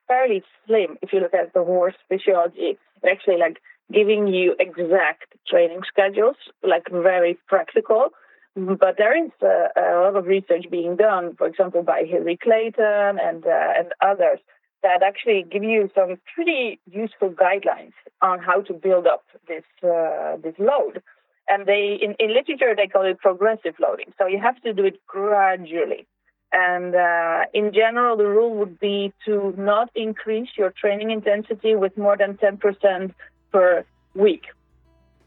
fairly 0.08 0.43
slim 0.65 0.98
if 1.01 1.12
you 1.12 1.20
look 1.20 1.34
at 1.34 1.53
the 1.53 1.63
horse 1.63 1.96
physiology. 2.08 2.77
Actually, 3.10 3.38
like 3.38 3.58
giving 3.91 4.27
you 4.27 4.55
exact 4.60 5.34
training 5.48 5.82
schedules, 5.88 6.38
like 6.63 6.88
very 6.89 7.38
practical. 7.48 8.10
But 8.55 8.96
there 8.98 9.17
is 9.25 9.32
a, 9.41 9.67
a 9.75 10.00
lot 10.03 10.15
of 10.15 10.25
research 10.25 10.65
being 10.70 10.96
done, 10.96 11.36
for 11.36 11.48
example, 11.48 11.82
by 11.84 12.03
Hilary 12.08 12.38
Clayton 12.38 13.20
and 13.20 13.46
uh, 13.46 13.74
and 13.77 13.91
others, 14.00 14.39
that 14.84 15.03
actually 15.03 15.43
give 15.51 15.63
you 15.63 15.89
some 15.93 16.15
pretty 16.34 16.79
useful 16.89 17.29
guidelines 17.29 17.93
on 18.22 18.39
how 18.39 18.62
to 18.62 18.74
build 18.74 19.05
up 19.05 19.24
this 19.48 19.65
uh, 19.84 20.38
this 20.41 20.55
load 20.60 21.01
and 21.50 21.65
they 21.65 21.97
in, 22.01 22.15
in 22.19 22.33
literature 22.33 22.73
they 22.75 22.88
call 22.88 23.05
it 23.05 23.19
progressive 23.19 23.75
loading. 23.79 24.13
So 24.17 24.27
you 24.27 24.39
have 24.39 24.62
to 24.62 24.73
do 24.73 24.85
it 24.85 25.05
gradually. 25.07 26.07
And 26.51 26.93
uh, 26.93 27.45
in 27.53 27.73
general, 27.73 28.15
the 28.15 28.27
rule 28.27 28.53
would 28.55 28.79
be 28.79 29.12
to 29.25 29.55
not 29.57 29.89
increase 29.95 30.50
your 30.55 30.69
training 30.69 31.09
intensity 31.09 31.75
with 31.75 31.97
more 31.97 32.15
than 32.15 32.38
10% 32.38 33.12
per 33.51 33.83
week. 34.13 34.43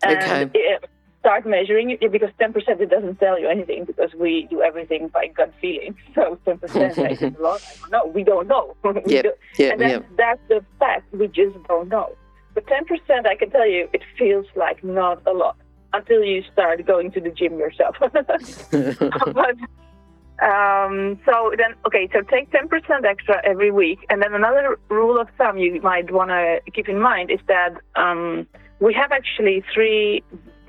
And 0.04 0.18
okay. 0.18 0.78
start 1.18 1.44
measuring 1.44 1.90
it 1.90 2.12
because 2.12 2.30
10% 2.40 2.80
it 2.80 2.90
doesn't 2.90 3.18
tell 3.18 3.40
you 3.40 3.48
anything 3.48 3.84
because 3.84 4.14
we 4.14 4.46
do 4.50 4.62
everything 4.62 5.08
by 5.08 5.26
gut 5.26 5.52
feeling. 5.60 5.96
So 6.14 6.38
10% 6.46 7.10
is 7.10 7.22
a 7.22 7.42
lot. 7.42 7.60
No, 7.90 8.06
we 8.06 8.22
don't 8.22 8.46
know. 8.46 8.76
yep. 9.06 9.36
Yep. 9.58 9.72
And 9.72 9.80
that's, 9.80 9.92
yep. 9.92 10.06
that's 10.16 10.40
the 10.48 10.64
fact. 10.78 11.12
We 11.12 11.26
just 11.26 11.60
don't 11.66 11.88
know. 11.88 12.14
But 12.54 12.66
10%, 12.66 13.26
I 13.26 13.34
can 13.34 13.50
tell 13.50 13.68
you, 13.68 13.88
it 13.92 14.02
feels 14.16 14.46
like 14.54 14.84
not 14.84 15.20
a 15.26 15.32
lot 15.32 15.56
until 15.92 16.22
you 16.22 16.42
start 16.52 16.84
going 16.86 17.10
to 17.12 17.20
the 17.20 17.30
gym 17.30 17.58
yourself. 17.58 17.96
but, 18.00 18.14
um, 20.42 21.18
so 21.24 21.52
then, 21.56 21.74
okay, 21.86 22.08
so 22.12 22.20
take 22.22 22.50
10% 22.50 23.04
extra 23.04 23.40
every 23.44 23.70
week. 23.70 24.04
And 24.10 24.20
then 24.22 24.34
another 24.34 24.78
rule 24.88 25.20
of 25.20 25.28
thumb 25.38 25.58
you 25.58 25.80
might 25.80 26.10
want 26.10 26.30
to 26.30 26.60
keep 26.72 26.88
in 26.88 27.00
mind 27.00 27.30
is 27.30 27.40
that 27.48 27.74
um, 27.96 28.46
we 28.80 28.92
have 28.94 29.12
actually 29.12 29.64
three 29.72 30.22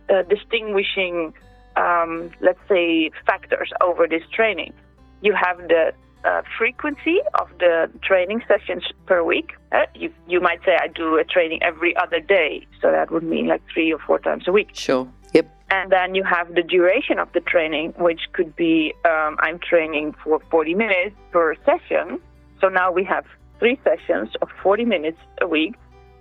uh, 0.10 0.22
distinguishing, 0.24 1.34
um, 1.76 2.32
let's 2.42 2.60
say, 2.70 3.12
factors 3.26 3.72
over 3.82 4.08
this 4.08 4.24
training. 4.32 4.74
You 5.22 5.34
have 5.34 5.58
the 5.68 5.94
uh, 6.24 6.42
frequency 6.58 7.20
of 7.40 7.50
the 7.60 7.90
training 8.02 8.42
sessions 8.48 8.84
per 9.06 9.24
week. 9.24 9.52
Uh, 9.72 9.86
you, 9.96 10.14
you 10.28 10.40
might 10.40 10.64
say 10.66 10.78
I 10.80 10.88
do 10.88 11.18
a 11.18 11.24
training 11.24 11.62
every 11.64 11.96
other 11.96 12.20
day, 12.20 12.66
so 12.82 12.92
that 12.92 13.12
would 13.12 13.24
mean 13.24 13.48
like 13.48 13.62
three 13.74 13.92
or 13.92 14.00
four 14.00 14.20
times 14.20 14.48
a 14.48 14.52
week. 14.52 14.70
Sure. 14.74 15.08
Yep. 15.34 15.50
And 15.70 15.92
then 15.92 16.16
you 16.16 16.24
have 16.24 16.56
the 16.56 16.64
duration 16.64 17.20
of 17.20 17.32
the 17.34 17.42
training, 17.42 17.94
which 17.98 18.22
could 18.34 18.56
be 18.56 18.94
um, 19.06 19.38
I'm 19.40 19.60
training 19.60 20.16
for 20.24 20.40
40 20.50 20.74
minutes 20.76 21.16
per 21.32 21.56
session. 21.66 22.20
So 22.62 22.70
now 22.70 22.92
we 22.92 23.04
have 23.04 23.26
three 23.60 23.80
sessions 23.84 24.30
of 24.42 24.50
40 24.64 24.86
minutes 24.86 25.20
a 25.42 25.48
week. 25.48 25.76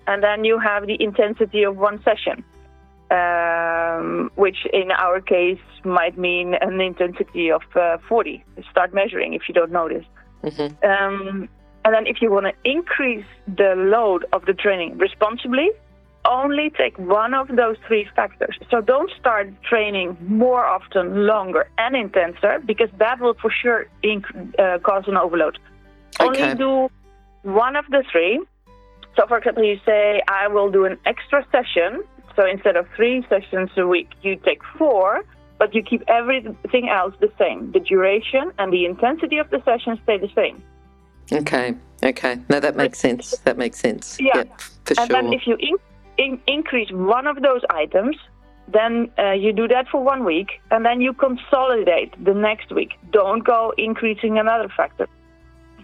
And 0.06 0.22
then 0.22 0.44
you 0.44 0.58
have 0.58 0.86
the 0.86 0.96
intensity 1.02 1.64
of 1.64 1.76
one 1.76 2.02
session, 2.02 2.44
um, 3.10 4.30
which 4.34 4.66
in 4.72 4.90
our 4.90 5.20
case 5.20 5.60
might 5.84 6.18
mean 6.18 6.54
an 6.60 6.80
intensity 6.80 7.50
of 7.50 7.62
uh, 7.74 7.98
40. 8.08 8.44
Start 8.70 8.92
measuring 8.94 9.34
if 9.34 9.42
you 9.48 9.54
don't 9.54 9.72
notice. 9.72 10.04
Mm-hmm. 10.42 10.84
Um, 10.84 11.48
and 11.84 11.94
then 11.94 12.06
if 12.06 12.20
you 12.20 12.30
want 12.32 12.46
to 12.46 12.52
increase 12.68 13.24
the 13.46 13.74
load 13.76 14.26
of 14.32 14.44
the 14.46 14.52
training 14.52 14.98
responsibly, 14.98 15.70
only 16.28 16.70
take 16.70 16.98
one 16.98 17.34
of 17.34 17.48
those 17.48 17.76
three 17.86 18.08
factors. 18.16 18.58
So 18.70 18.80
don't 18.80 19.10
start 19.18 19.50
training 19.62 20.16
more 20.20 20.64
often, 20.64 21.26
longer, 21.26 21.68
and 21.78 21.94
intenser 21.94 22.60
because 22.64 22.90
that 22.98 23.20
will 23.20 23.34
for 23.34 23.50
sure 23.50 23.86
inc- 24.02 24.58
uh, 24.58 24.78
cause 24.80 25.04
an 25.06 25.16
overload. 25.16 25.58
Okay. 26.20 26.42
Only 26.42 26.54
do 26.56 26.88
one 27.42 27.76
of 27.76 27.84
the 27.90 28.02
three. 28.10 28.40
So, 29.16 29.26
for 29.26 29.38
example, 29.38 29.64
you 29.64 29.78
say, 29.86 30.22
I 30.28 30.48
will 30.48 30.70
do 30.70 30.84
an 30.84 30.98
extra 31.06 31.46
session. 31.50 32.02
So 32.36 32.46
instead 32.46 32.76
of 32.76 32.86
three 32.94 33.26
sessions 33.28 33.70
a 33.76 33.86
week, 33.86 34.10
you 34.22 34.36
take 34.36 34.60
four, 34.78 35.24
but 35.58 35.74
you 35.74 35.82
keep 35.82 36.02
everything 36.06 36.88
else 36.88 37.14
the 37.18 37.32
same. 37.38 37.72
The 37.72 37.80
duration 37.80 38.52
and 38.58 38.72
the 38.72 38.84
intensity 38.84 39.38
of 39.38 39.48
the 39.50 39.62
session 39.64 39.98
stay 40.04 40.18
the 40.18 40.30
same. 40.34 40.62
Okay. 41.32 41.74
Okay. 42.04 42.38
No, 42.50 42.60
that 42.60 42.76
makes 42.76 42.98
sense. 42.98 43.38
That 43.38 43.56
makes 43.56 43.78
sense. 43.78 44.18
Yeah. 44.20 44.36
Yep, 44.36 44.60
for 44.60 44.94
and 45.00 45.10
sure. 45.10 45.22
then 45.22 45.32
if 45.32 45.46
you 45.46 45.56
in- 45.58 45.78
in- 46.18 46.40
increase 46.46 46.90
one 46.92 47.26
of 47.26 47.40
those 47.40 47.62
items, 47.70 48.16
then 48.68 49.10
uh, 49.18 49.32
you 49.32 49.52
do 49.52 49.66
that 49.68 49.88
for 49.88 50.02
one 50.02 50.24
week, 50.24 50.60
and 50.70 50.84
then 50.84 51.00
you 51.00 51.12
consolidate 51.14 52.12
the 52.22 52.34
next 52.34 52.70
week. 52.72 52.92
Don't 53.12 53.44
go 53.44 53.72
increasing 53.78 54.38
another 54.38 54.68
factor. 54.76 55.08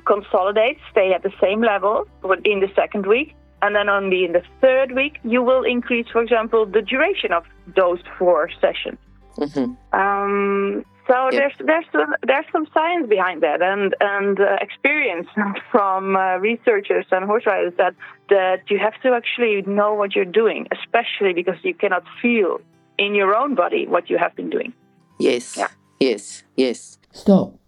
Consolidate, 0.05 0.79
stay 0.91 1.13
at 1.13 1.23
the 1.23 1.33
same 1.41 1.63
level 1.63 2.07
in 2.45 2.61
the 2.61 2.69
second 2.75 3.07
week, 3.07 3.35
and 3.63 3.75
then 3.75 3.89
only 3.89 4.25
in 4.25 4.33
the 4.33 4.43
third 4.61 4.93
week 4.93 5.19
you 5.25 5.43
will 5.43 5.63
increase, 5.63 6.07
for 6.13 6.23
example, 6.23 6.67
the 6.67 6.83
duration 6.83 7.33
of 7.33 7.45
those 7.75 8.01
four 8.19 8.51
sessions. 8.61 8.99
Mm-hmm. 9.39 9.99
Um, 9.99 10.85
so 11.07 11.31
yep. 11.31 11.33
there's 11.33 11.67
there's 11.67 11.85
some, 11.93 12.15
there's 12.27 12.45
some 12.53 12.67
science 12.75 13.09
behind 13.09 13.43
that 13.43 13.63
and 13.63 13.95
and 14.01 14.39
uh, 14.39 14.57
experience 14.61 15.27
from 15.71 16.17
uh, 16.17 16.37
researchers 16.37 17.07
and 17.11 17.25
horse 17.25 17.47
riders 17.47 17.73
that 17.79 17.95
that 18.29 18.63
you 18.69 18.79
have 18.79 19.01
to 19.03 19.13
actually 19.13 19.63
know 19.63 19.95
what 19.95 20.15
you're 20.15 20.25
doing, 20.25 20.69
especially 20.71 21.33
because 21.33 21.57
you 21.63 21.75
cannot 21.75 22.05
feel 22.21 22.61
in 22.99 23.15
your 23.15 23.35
own 23.35 23.55
body 23.55 23.87
what 23.87 24.11
you 24.11 24.19
have 24.19 24.35
been 24.37 24.51
doing. 24.51 24.73
Yes. 25.19 25.57
Yeah. 25.57 25.69
Yes. 25.99 26.45
Yes. 26.57 26.99
Stop. 27.13 27.59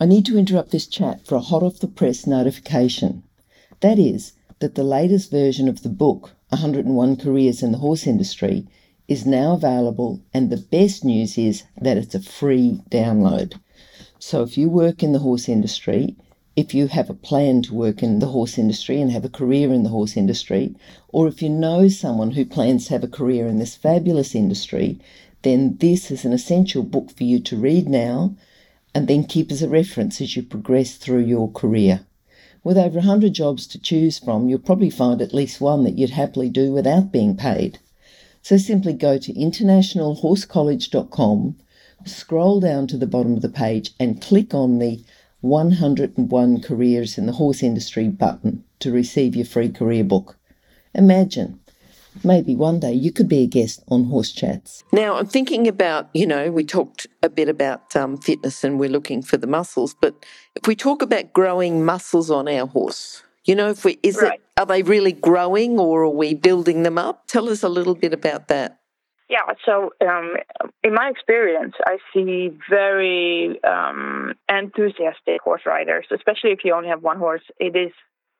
I 0.00 0.06
need 0.06 0.24
to 0.26 0.38
interrupt 0.38 0.70
this 0.70 0.86
chat 0.86 1.26
for 1.26 1.34
a 1.36 1.40
hot 1.40 1.62
off 1.62 1.80
the 1.80 1.88
press 1.88 2.26
notification. 2.26 3.22
That 3.80 3.98
is 3.98 4.32
that 4.60 4.74
the 4.74 4.84
latest 4.84 5.30
version 5.30 5.68
of 5.68 5.82
the 5.82 5.88
book 5.88 6.32
101 6.50 7.16
Careers 7.16 7.62
in 7.62 7.72
the 7.72 7.78
Horse 7.78 8.06
Industry 8.06 8.66
is 9.08 9.26
now 9.26 9.54
available, 9.54 10.20
and 10.34 10.50
the 10.50 10.56
best 10.58 11.04
news 11.04 11.36
is 11.38 11.64
that 11.80 11.96
it's 11.96 12.14
a 12.14 12.20
free 12.20 12.80
download. 12.90 13.58
So 14.18 14.42
if 14.42 14.58
you 14.58 14.68
work 14.68 15.02
in 15.02 15.12
the 15.12 15.20
horse 15.20 15.48
industry, 15.48 16.14
if 16.56 16.74
you 16.74 16.88
have 16.88 17.08
a 17.08 17.14
plan 17.14 17.62
to 17.62 17.74
work 17.74 18.02
in 18.02 18.18
the 18.18 18.26
horse 18.26 18.58
industry 18.58 19.00
and 19.00 19.10
have 19.10 19.24
a 19.24 19.30
career 19.30 19.72
in 19.72 19.82
the 19.82 19.88
horse 19.88 20.14
industry, 20.14 20.74
or 21.08 21.26
if 21.26 21.40
you 21.40 21.48
know 21.48 21.88
someone 21.88 22.32
who 22.32 22.44
plans 22.44 22.86
to 22.86 22.92
have 22.92 23.02
a 23.02 23.08
career 23.08 23.46
in 23.46 23.58
this 23.58 23.74
fabulous 23.74 24.34
industry, 24.34 25.00
then 25.40 25.78
this 25.78 26.10
is 26.10 26.26
an 26.26 26.34
essential 26.34 26.82
book 26.82 27.10
for 27.10 27.24
you 27.24 27.40
to 27.40 27.56
read 27.56 27.88
now 27.88 28.34
and 28.94 29.08
then 29.08 29.24
keep 29.24 29.50
as 29.50 29.62
a 29.62 29.68
reference 29.68 30.20
as 30.20 30.36
you 30.36 30.42
progress 30.42 30.96
through 30.96 31.24
your 31.24 31.50
career. 31.50 32.04
With 32.62 32.76
over 32.76 32.98
100 32.98 33.32
jobs 33.32 33.66
to 33.68 33.78
choose 33.78 34.18
from, 34.18 34.48
you'll 34.48 34.58
probably 34.58 34.90
find 34.90 35.22
at 35.22 35.32
least 35.32 35.60
one 35.60 35.84
that 35.84 35.96
you'd 35.96 36.10
happily 36.10 36.50
do 36.50 36.72
without 36.72 37.10
being 37.10 37.36
paid. 37.36 37.78
So 38.42 38.58
simply 38.58 38.92
go 38.92 39.16
to 39.16 39.32
internationalhorsecollege.com, 39.32 41.56
scroll 42.04 42.60
down 42.60 42.86
to 42.88 42.98
the 42.98 43.06
bottom 43.06 43.34
of 43.34 43.42
the 43.42 43.48
page, 43.48 43.92
and 43.98 44.20
click 44.20 44.52
on 44.52 44.78
the 44.78 45.02
101 45.40 46.60
Careers 46.60 47.16
in 47.16 47.24
the 47.24 47.32
Horse 47.32 47.62
Industry 47.62 48.08
button 48.08 48.62
to 48.80 48.92
receive 48.92 49.34
your 49.34 49.46
free 49.46 49.70
career 49.70 50.04
book. 50.04 50.36
Imagine 50.94 51.59
maybe 52.24 52.54
one 52.54 52.80
day 52.80 52.92
you 52.92 53.12
could 53.12 53.28
be 53.28 53.42
a 53.42 53.46
guest 53.46 53.82
on 53.88 54.04
Horse 54.04 54.32
Chats. 54.32 54.84
Now, 54.92 55.16
I'm 55.16 55.26
thinking 55.26 55.68
about, 55.68 56.08
you 56.14 56.26
know, 56.26 56.50
we 56.50 56.64
talked 56.64 57.06
a 57.22 57.28
bit 57.28 57.48
about 57.48 57.94
um, 57.96 58.16
fitness 58.16 58.64
and 58.64 58.78
we're 58.78 58.90
looking 58.90 59.22
for 59.22 59.36
the 59.36 59.46
muscles, 59.46 59.94
but 60.00 60.26
if 60.54 60.66
we 60.66 60.74
talk 60.74 61.02
about 61.02 61.32
growing 61.32 61.84
muscles 61.84 62.30
on 62.30 62.48
our 62.48 62.66
horse, 62.66 63.22
you 63.44 63.54
know, 63.54 63.70
if 63.70 63.84
we 63.84 63.98
is 64.02 64.20
right. 64.20 64.34
it 64.34 64.40
are 64.60 64.66
they 64.66 64.82
really 64.82 65.12
growing 65.12 65.78
or 65.78 66.04
are 66.04 66.10
we 66.10 66.34
building 66.34 66.82
them 66.82 66.98
up? 66.98 67.26
Tell 67.26 67.48
us 67.48 67.62
a 67.62 67.68
little 67.68 67.94
bit 67.94 68.12
about 68.12 68.48
that. 68.48 68.78
Yeah, 69.30 69.54
so 69.64 69.90
um, 70.06 70.34
in 70.82 70.92
my 70.92 71.08
experience, 71.08 71.74
I 71.86 71.98
see 72.12 72.50
very 72.68 73.58
um, 73.62 74.34
enthusiastic 74.48 75.40
horse 75.40 75.62
riders, 75.64 76.06
especially 76.10 76.50
if 76.50 76.64
you 76.64 76.74
only 76.74 76.88
have 76.88 77.02
one 77.02 77.16
horse. 77.16 77.44
It 77.58 77.76
is 77.76 77.92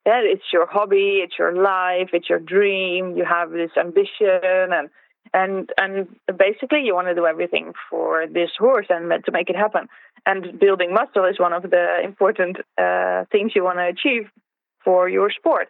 that 0.05 0.23
it's 0.23 0.43
your 0.51 0.65
hobby, 0.65 1.21
it's 1.23 1.37
your 1.37 1.53
life, 1.53 2.09
it's 2.13 2.29
your 2.29 2.39
dream. 2.39 3.15
You 3.15 3.25
have 3.25 3.51
this 3.51 3.71
ambition, 3.79 4.73
and 4.73 4.89
and 5.33 5.69
and 5.77 6.07
basically 6.37 6.81
you 6.83 6.95
want 6.95 7.07
to 7.07 7.15
do 7.15 7.25
everything 7.25 7.73
for 7.89 8.25
this 8.27 8.51
horse 8.57 8.87
and 8.89 9.11
to 9.25 9.31
make 9.31 9.49
it 9.49 9.55
happen. 9.55 9.87
And 10.25 10.59
building 10.59 10.93
muscle 10.93 11.25
is 11.25 11.39
one 11.39 11.53
of 11.53 11.63
the 11.63 12.01
important 12.03 12.57
uh, 12.77 13.25
things 13.31 13.53
you 13.55 13.63
want 13.63 13.79
to 13.79 13.87
achieve 13.87 14.29
for 14.83 15.09
your 15.09 15.31
sport. 15.31 15.69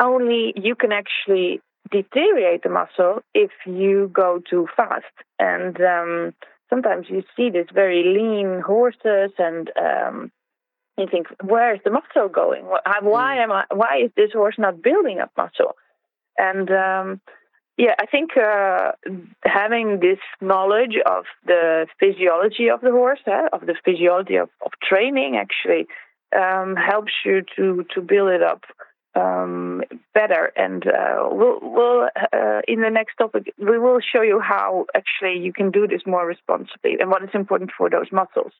Only 0.00 0.52
you 0.56 0.74
can 0.74 0.92
actually 0.92 1.60
deteriorate 1.90 2.62
the 2.62 2.68
muscle 2.68 3.22
if 3.34 3.50
you 3.66 4.10
go 4.12 4.40
too 4.48 4.68
fast. 4.76 5.04
And 5.38 5.80
um, 5.80 6.34
sometimes 6.70 7.06
you 7.08 7.22
see 7.36 7.50
these 7.50 7.70
very 7.72 8.02
lean 8.04 8.60
horses 8.60 9.32
and 9.38 9.70
um, 9.80 10.30
you 10.98 11.06
think, 11.10 11.26
where 11.42 11.74
is 11.74 11.80
the 11.84 11.90
muscle 11.90 12.28
going? 12.28 12.64
Why 12.64 13.36
mm. 13.36 13.42
am 13.42 13.52
I? 13.52 13.64
Why 13.72 14.00
is 14.04 14.10
this 14.16 14.32
horse 14.32 14.56
not 14.58 14.82
building 14.82 15.20
up 15.20 15.32
muscle? 15.36 15.76
And 16.36 16.70
um, 16.70 17.20
yeah, 17.76 17.94
I 17.98 18.06
think 18.06 18.36
uh, 18.36 18.92
having 19.44 20.00
this 20.00 20.18
knowledge 20.40 20.96
of 21.06 21.24
the 21.46 21.86
physiology 22.00 22.68
of 22.70 22.80
the 22.80 22.90
horse, 22.90 23.20
uh, 23.26 23.48
of 23.52 23.66
the 23.66 23.74
physiology 23.84 24.36
of, 24.36 24.50
of 24.64 24.72
training, 24.82 25.36
actually 25.36 25.86
um, 26.36 26.76
helps 26.76 27.12
you 27.24 27.42
to 27.56 27.84
to 27.94 28.00
build 28.00 28.30
it 28.30 28.42
up 28.42 28.64
um, 29.14 29.82
better. 30.14 30.52
And 30.56 30.86
uh, 30.86 31.28
we'll, 31.30 31.58
we'll 31.62 32.08
uh, 32.32 32.60
in 32.66 32.80
the 32.80 32.90
next 32.90 33.16
topic, 33.16 33.54
we 33.58 33.78
will 33.78 34.00
show 34.00 34.22
you 34.22 34.40
how 34.40 34.86
actually 34.94 35.38
you 35.38 35.52
can 35.52 35.70
do 35.70 35.86
this 35.86 36.02
more 36.06 36.26
responsibly 36.26 36.96
and 37.00 37.10
what 37.10 37.22
is 37.22 37.30
important 37.34 37.70
for 37.76 37.88
those 37.90 38.10
muscles. 38.12 38.52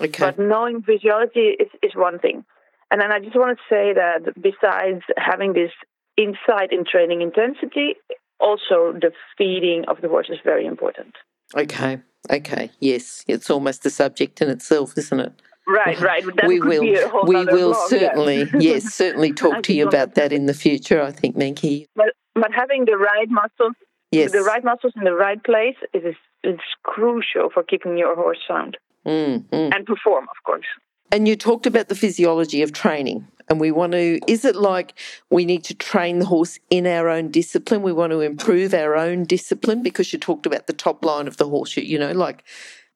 Okay. 0.00 0.24
But 0.24 0.38
knowing 0.38 0.82
physiology 0.82 1.56
is, 1.60 1.68
is 1.82 1.92
one 1.94 2.18
thing. 2.18 2.44
And 2.90 3.00
then 3.00 3.12
I 3.12 3.18
just 3.18 3.36
want 3.36 3.58
to 3.58 3.62
say 3.68 3.92
that 3.94 4.40
besides 4.40 5.02
having 5.16 5.52
this 5.52 5.72
insight 6.16 6.72
in 6.72 6.84
training 6.84 7.22
intensity, 7.22 7.96
also 8.38 8.92
the 8.92 9.12
feeding 9.36 9.84
of 9.88 10.00
the 10.00 10.08
horse 10.08 10.28
is 10.30 10.38
very 10.44 10.66
important. 10.66 11.14
Okay. 11.56 11.98
Okay. 12.30 12.70
Yes. 12.80 13.24
It's 13.26 13.50
almost 13.50 13.84
a 13.86 13.90
subject 13.90 14.40
in 14.40 14.48
itself, 14.50 14.96
isn't 14.96 15.20
it? 15.20 15.42
Right, 15.68 16.00
right. 16.00 16.24
We 16.46 16.60
will, 16.60 16.82
we 16.82 17.44
will 17.44 17.72
blog, 17.72 17.88
certainly, 17.88 18.38
yes. 18.38 18.54
yes, 18.54 18.84
certainly 18.94 19.32
talk 19.32 19.64
to 19.64 19.72
you 19.72 19.88
about 19.88 20.14
that 20.14 20.32
in 20.32 20.46
the 20.46 20.54
future. 20.54 21.02
I 21.02 21.10
think, 21.10 21.36
Menke. 21.36 21.86
But 21.96 22.12
but 22.34 22.52
having 22.54 22.84
the 22.84 22.96
right 22.96 23.28
muscles, 23.28 23.74
yes. 24.12 24.30
the 24.30 24.42
right 24.42 24.62
muscles 24.62 24.92
in 24.94 25.02
the 25.02 25.14
right 25.14 25.42
place 25.42 25.74
is 25.92 26.14
is 26.44 26.60
crucial 26.84 27.50
for 27.52 27.64
keeping 27.64 27.98
your 27.98 28.14
horse 28.14 28.38
sound 28.46 28.76
mm, 29.06 29.44
mm. 29.44 29.74
and 29.74 29.86
perform, 29.86 30.24
of 30.24 30.42
course. 30.44 30.66
And 31.12 31.28
you 31.28 31.36
talked 31.36 31.66
about 31.66 31.88
the 31.88 31.94
physiology 31.94 32.62
of 32.62 32.72
training, 32.72 33.26
and 33.48 33.60
we 33.60 33.70
want 33.70 33.92
to. 33.92 34.20
Is 34.26 34.44
it 34.44 34.56
like 34.56 34.98
we 35.30 35.44
need 35.44 35.64
to 35.64 35.74
train 35.74 36.18
the 36.18 36.26
horse 36.26 36.58
in 36.68 36.86
our 36.86 37.08
own 37.08 37.30
discipline? 37.30 37.82
We 37.82 37.92
want 37.92 38.12
to 38.12 38.20
improve 38.20 38.74
our 38.74 38.96
own 38.96 39.24
discipline 39.24 39.82
because 39.82 40.12
you 40.12 40.18
talked 40.18 40.46
about 40.46 40.66
the 40.66 40.72
top 40.72 41.04
line 41.04 41.28
of 41.28 41.36
the 41.36 41.48
horse. 41.48 41.76
You 41.76 41.98
know, 41.98 42.12
like 42.12 42.44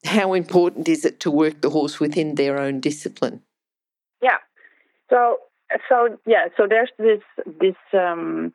how 0.04 0.32
important 0.32 0.88
is 0.88 1.04
it 1.04 1.20
to 1.20 1.30
work 1.30 1.61
the 1.61 1.70
horse 1.70 2.00
within 2.00 2.34
their 2.34 2.58
own 2.58 2.80
discipline? 2.80 3.42
Yeah. 4.20 4.38
So 5.08 5.38
so 5.88 6.18
yeah, 6.26 6.48
so 6.56 6.66
there's 6.68 6.90
this 6.98 7.20
this 7.46 7.76
um, 7.92 8.52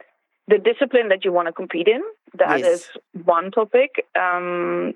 the 0.47 0.57
discipline 0.57 1.09
that 1.09 1.23
you 1.23 1.31
want 1.31 1.47
to 1.47 1.53
compete 1.53 1.87
in. 1.87 2.01
That 2.37 2.59
yes. 2.59 2.81
is 2.81 2.89
one 3.23 3.51
topic, 3.51 4.05
um, 4.19 4.93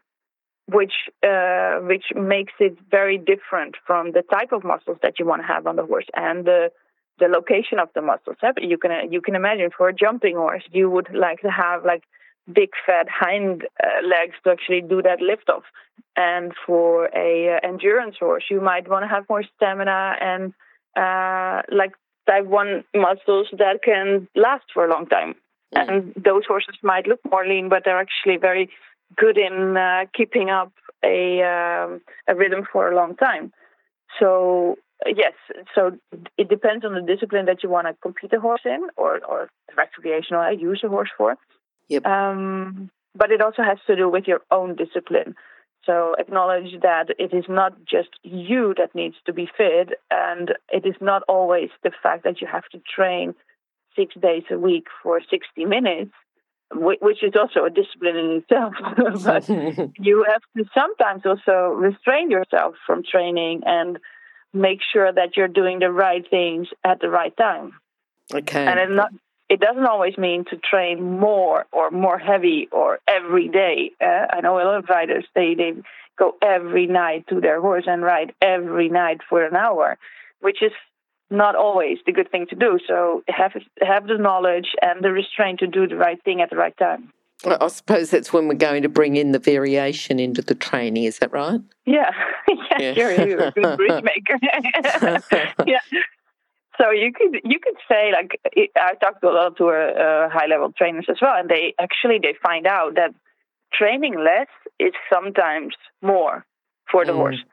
which 0.72 0.94
uh, 1.24 1.80
which 1.80 2.06
makes 2.16 2.54
it 2.60 2.78
very 2.90 3.18
different 3.18 3.76
from 3.86 4.12
the 4.12 4.24
type 4.24 4.52
of 4.52 4.64
muscles 4.64 4.98
that 5.02 5.20
you 5.20 5.26
want 5.26 5.42
to 5.42 5.48
have 5.48 5.68
on 5.68 5.76
the 5.76 5.86
horse 5.86 6.06
and 6.16 6.46
the 6.46 6.72
the 7.20 7.28
location 7.28 7.80
of 7.80 7.90
the 7.96 8.02
muscles. 8.02 8.38
You 8.58 8.78
can 8.78 9.12
you 9.12 9.22
can 9.22 9.36
imagine 9.36 9.70
for 9.76 9.90
a 9.90 9.94
jumping 9.94 10.36
horse, 10.36 10.64
you 10.72 10.90
would 10.90 11.10
like 11.14 11.42
to 11.42 11.52
have 11.52 11.86
like 11.86 12.04
big 12.52 12.70
fat 12.86 13.08
hind 13.10 13.66
uh, 13.84 14.08
legs 14.08 14.36
to 14.44 14.52
actually 14.52 14.82
do 14.82 15.02
that 15.02 15.22
lift 15.22 15.50
off. 15.50 15.64
And 16.16 16.54
for 16.66 17.10
a 17.16 17.56
uh, 17.56 17.68
endurance 17.68 18.16
horse, 18.20 18.46
you 18.50 18.62
might 18.62 18.90
want 18.90 19.04
to 19.04 19.08
have 19.08 19.26
more 19.30 19.44
stamina 19.56 20.16
and 20.20 20.54
uh, 20.96 21.62
like 21.72 21.94
type 22.28 22.46
one 22.46 22.84
muscles 22.96 23.48
that 23.58 23.82
can 23.84 24.28
last 24.36 24.66
for 24.74 24.86
a 24.86 24.90
long 24.90 25.06
time. 25.08 25.36
Mm. 25.76 25.90
And 25.90 26.14
those 26.24 26.44
horses 26.48 26.76
might 26.82 27.08
look 27.08 27.20
more 27.30 27.46
lean, 27.46 27.70
but 27.70 27.84
they're 27.86 28.00
actually 28.00 28.38
very 28.38 28.70
good 29.16 29.38
in 29.38 29.78
uh, 29.78 30.06
keeping 30.16 30.50
up 30.50 30.72
a 31.04 31.42
um, 31.42 32.02
a 32.28 32.36
rhythm 32.36 32.66
for 32.72 32.92
a 32.92 32.96
long 32.96 33.16
time. 33.16 33.52
So 34.20 34.78
yes, 35.06 35.34
so 35.76 35.98
it 36.38 36.50
depends 36.50 36.86
on 36.86 36.94
the 36.94 37.02
discipline 37.02 37.46
that 37.46 37.64
you 37.64 37.70
want 37.70 37.88
to 37.88 37.94
compete 38.02 38.34
a 38.34 38.40
horse 38.40 38.62
in, 38.66 38.88
or 38.98 39.20
or 39.26 39.50
recreational 39.78 40.42
I 40.42 40.52
use 40.52 40.82
a 40.84 40.90
horse 40.90 41.10
for. 41.18 41.36
Yep. 41.90 42.06
Um, 42.06 42.90
but 43.16 43.32
it 43.32 43.42
also 43.42 43.64
has 43.64 43.80
to 43.88 43.96
do 43.96 44.10
with 44.10 44.28
your 44.28 44.42
own 44.52 44.76
discipline. 44.76 45.36
So 45.86 46.16
acknowledge 46.20 46.80
that 46.82 47.08
it 47.18 47.34
is 47.34 47.46
not 47.48 47.74
just 47.86 48.10
you 48.24 48.76
that 48.78 48.94
needs 48.94 49.16
to 49.26 49.34
be 49.34 49.50
fit, 49.58 49.98
and 50.12 50.54
it 50.72 50.86
is 50.86 50.96
not 51.02 51.24
always 51.28 51.70
the 51.84 51.92
fact 52.04 52.24
that 52.26 52.42
you 52.42 52.48
have 52.48 52.68
to 52.72 52.80
train 52.96 53.34
six 53.96 54.14
days 54.22 54.44
a 54.52 54.58
week 54.58 54.86
for 55.02 55.20
60 55.20 55.66
minutes, 55.66 56.12
which 56.74 57.24
is 57.24 57.34
also 57.36 57.66
a 57.66 57.70
discipline 57.70 58.16
in 58.16 58.44
itself. 58.44 58.74
but 59.24 59.50
you 60.00 60.26
have 60.28 60.42
to 60.58 60.66
sometimes 60.74 61.24
also 61.26 61.74
restrain 61.76 62.30
yourself 62.30 62.76
from 62.86 63.04
training 63.04 63.62
and 63.66 64.00
make 64.54 64.80
sure 64.94 65.12
that 65.12 65.38
you're 65.38 65.48
doing 65.48 65.80
the 65.80 65.92
right 65.92 66.28
things 66.30 66.68
at 66.84 67.00
the 67.00 67.10
right 67.10 67.36
time. 67.38 67.74
Okay. 68.34 68.66
And 68.66 68.80
it 68.80 68.90
not 68.92 69.12
it 69.50 69.60
doesn't 69.60 69.86
always 69.86 70.16
mean 70.18 70.46
to 70.46 70.58
train 70.58 71.20
more 71.20 71.66
or 71.72 71.90
more 71.90 72.20
heavy 72.20 72.70
or 72.72 73.00
every 73.08 73.48
day. 73.48 73.92
Uh, 74.00 74.28
I 74.30 74.42
know 74.42 74.60
a 74.60 74.64
lot 74.64 74.78
of 74.78 74.90
riders 74.90 75.26
they 75.34 75.56
they 75.56 75.74
go 76.18 76.36
every 76.42 76.86
night 76.86 77.26
to 77.30 77.42
their 77.42 77.60
horse 77.60 77.86
and 77.88 78.04
ride 78.04 78.34
every 78.42 78.90
night 78.90 79.22
for 79.28 79.44
an 79.44 79.56
hour, 79.56 79.98
which 80.40 80.62
is 80.62 80.72
not 81.30 81.56
always 81.56 81.98
the 82.06 82.12
good 82.12 82.32
thing 82.32 82.48
to 82.50 82.56
do. 82.56 82.80
So 82.88 83.24
have 83.28 83.54
have 83.82 84.08
the 84.08 84.18
knowledge 84.18 84.70
and 84.82 85.04
the 85.04 85.12
restraint 85.12 85.60
to 85.60 85.68
do 85.68 85.88
the 85.88 85.96
right 85.96 86.22
thing 86.24 86.42
at 86.42 86.50
the 86.50 86.56
right 86.56 86.76
time. 86.78 87.12
Well, 87.46 87.58
I 87.62 87.68
suppose 87.68 88.10
that's 88.10 88.34
when 88.34 88.50
we're 88.50 88.56
going 88.56 88.84
to 88.84 88.90
bring 88.90 89.16
in 89.16 89.32
the 89.32 89.40
variation 89.40 90.20
into 90.20 90.42
the 90.42 90.56
training. 90.56 91.06
Is 91.06 91.20
that 91.20 91.32
right? 91.32 91.62
Yeah, 91.86 92.12
yeah, 92.80 92.94
yeah. 92.96 93.24
you're 93.24 93.44
a 93.44 93.52
good 93.52 93.78
bridge 93.78 94.04
maker. 94.04 94.38
yeah, 95.66 95.80
so 96.80 96.92
you 96.92 97.12
could 97.14 97.42
you 97.44 97.60
could 97.60 97.76
say 97.90 98.12
like 98.12 98.40
I 98.76 98.96
talked 98.96 99.24
a 99.24 99.30
lot 99.30 99.58
to 99.58 99.68
uh, 99.68 100.30
high 100.30 100.48
level 100.48 100.72
trainers 100.78 101.06
as 101.10 101.18
well, 101.22 101.36
and 101.38 101.50
they 101.50 101.74
actually 101.80 102.20
they 102.22 102.36
find 102.42 102.66
out 102.66 102.96
that 102.96 103.14
training 103.74 104.16
less 104.18 104.48
is 104.80 104.94
sometimes 105.12 105.76
more 106.02 106.46
for 106.90 107.06
the 107.06 107.12
mm. 107.12 107.18
horse, 107.18 107.44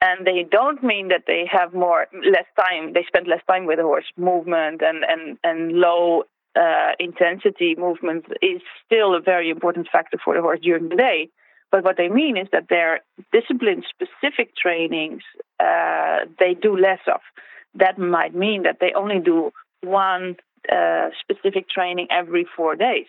and 0.00 0.26
they 0.26 0.44
don't 0.50 0.82
mean 0.82 1.08
that 1.08 1.24
they 1.26 1.44
have 1.50 1.74
more 1.74 2.06
less 2.12 2.46
time. 2.58 2.92
They 2.94 3.04
spend 3.06 3.26
less 3.26 3.42
time 3.46 3.66
with 3.66 3.78
the 3.78 3.84
horse. 3.84 4.06
Movement 4.16 4.82
and 4.82 5.04
and 5.04 5.38
and 5.44 5.72
low 5.72 6.24
uh, 6.56 6.92
intensity 6.98 7.74
movement 7.76 8.26
is 8.42 8.62
still 8.84 9.14
a 9.14 9.20
very 9.20 9.50
important 9.50 9.88
factor 9.92 10.18
for 10.24 10.34
the 10.34 10.40
horse 10.40 10.60
during 10.62 10.88
the 10.88 10.96
day. 10.96 11.28
But 11.70 11.84
what 11.84 11.96
they 11.96 12.08
mean 12.08 12.36
is 12.36 12.48
that 12.52 12.68
their 12.68 13.00
discipline 13.32 13.84
specific 13.88 14.56
trainings 14.56 15.22
uh, 15.60 16.20
they 16.38 16.54
do 16.54 16.76
less 16.76 17.00
of 17.06 17.20
that 17.74 17.98
might 17.98 18.34
mean 18.34 18.64
that 18.64 18.78
they 18.80 18.92
only 18.94 19.20
do 19.20 19.52
one 19.82 20.36
uh, 20.72 21.10
specific 21.20 21.68
training 21.68 22.08
every 22.10 22.46
four 22.56 22.74
days. 22.74 23.06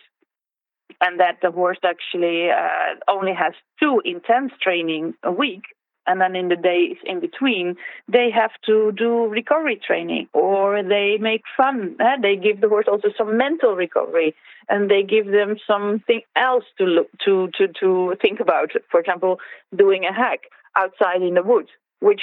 And 1.00 1.18
that 1.20 1.38
the 1.42 1.50
horse 1.50 1.78
actually 1.82 2.50
uh, 2.50 2.94
only 3.08 3.32
has 3.32 3.54
two 3.80 4.02
intense 4.04 4.52
training 4.60 5.14
a 5.22 5.32
week 5.32 5.62
and 6.06 6.20
then 6.20 6.34
in 6.36 6.48
the 6.48 6.56
days 6.56 6.96
in 7.04 7.20
between, 7.20 7.76
they 8.08 8.30
have 8.30 8.50
to 8.66 8.92
do 8.92 9.26
recovery 9.26 9.80
training 9.84 10.28
or 10.32 10.82
they 10.82 11.18
make 11.20 11.42
fun. 11.56 11.96
Eh? 12.00 12.16
They 12.20 12.36
give 12.36 12.60
the 12.60 12.68
horse 12.68 12.86
also 12.90 13.08
some 13.16 13.36
mental 13.36 13.74
recovery 13.74 14.34
and 14.68 14.90
they 14.90 15.02
give 15.02 15.26
them 15.26 15.56
something 15.66 16.22
else 16.36 16.64
to 16.78 16.84
look 16.84 17.08
to 17.24 17.48
to 17.58 17.68
to 17.80 18.16
think 18.20 18.40
about. 18.40 18.70
For 18.90 19.00
example, 19.00 19.38
doing 19.74 20.04
a 20.04 20.12
hack 20.12 20.40
outside 20.76 21.22
in 21.22 21.34
the 21.34 21.42
woods, 21.42 21.68
which 22.00 22.22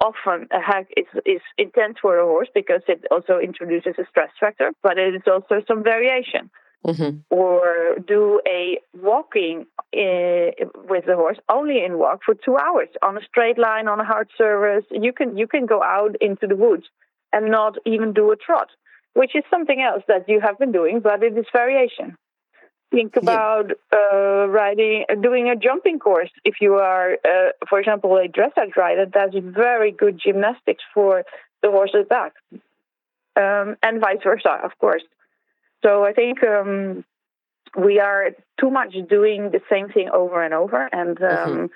often 0.00 0.46
a 0.52 0.60
hack 0.60 0.86
is, 0.96 1.06
is 1.26 1.40
intense 1.56 1.96
for 2.00 2.18
a 2.18 2.24
horse 2.24 2.48
because 2.54 2.82
it 2.88 3.04
also 3.10 3.38
introduces 3.38 3.94
a 3.98 4.06
stress 4.08 4.30
factor, 4.38 4.70
but 4.82 4.98
it 4.98 5.14
is 5.14 5.22
also 5.26 5.62
some 5.66 5.82
variation. 5.82 6.50
Mm-hmm. 6.86 7.18
Or 7.30 7.96
do 8.06 8.40
a 8.46 8.78
walking 8.94 9.66
uh, 9.92 10.54
with 10.88 11.06
the 11.06 11.16
horse 11.16 11.38
only 11.48 11.84
in 11.84 11.98
walk 11.98 12.20
for 12.24 12.34
two 12.34 12.56
hours 12.56 12.88
on 13.02 13.16
a 13.16 13.20
straight 13.22 13.58
line 13.58 13.88
on 13.88 14.00
a 14.00 14.04
hard 14.04 14.28
surface. 14.38 14.84
You 14.90 15.12
can 15.12 15.36
you 15.36 15.46
can 15.46 15.66
go 15.66 15.82
out 15.82 16.14
into 16.20 16.46
the 16.46 16.56
woods 16.56 16.84
and 17.32 17.50
not 17.50 17.76
even 17.84 18.12
do 18.12 18.30
a 18.30 18.36
trot, 18.36 18.68
which 19.14 19.34
is 19.34 19.42
something 19.50 19.82
else 19.82 20.02
that 20.08 20.28
you 20.28 20.40
have 20.40 20.58
been 20.58 20.72
doing, 20.72 21.00
but 21.00 21.22
it 21.22 21.36
is 21.36 21.46
variation. 21.52 22.16
Think 22.90 23.16
about 23.16 23.72
uh, 23.92 24.48
riding, 24.48 25.04
doing 25.20 25.50
a 25.50 25.56
jumping 25.56 25.98
course. 25.98 26.30
If 26.44 26.54
you 26.62 26.74
are, 26.76 27.18
uh, 27.22 27.50
for 27.68 27.80
example, 27.80 28.16
a 28.16 28.28
dressage 28.28 28.76
rider, 28.76 29.04
that's 29.12 29.34
very 29.36 29.90
good 29.90 30.18
gymnastics 30.18 30.82
for 30.94 31.24
the 31.62 31.70
horse's 31.70 32.06
back, 32.08 32.32
um, 33.36 33.76
and 33.82 34.00
vice 34.00 34.22
versa, 34.24 34.58
of 34.64 34.78
course. 34.78 35.02
So 35.82 36.04
I 36.04 36.12
think 36.12 36.42
um, 36.42 37.04
we 37.76 38.00
are 38.00 38.30
too 38.60 38.70
much 38.70 38.94
doing 39.08 39.50
the 39.50 39.60
same 39.70 39.88
thing 39.88 40.08
over 40.12 40.42
and 40.42 40.54
over, 40.54 40.88
and 40.92 41.20
um, 41.22 41.26
mm-hmm. 41.26 41.66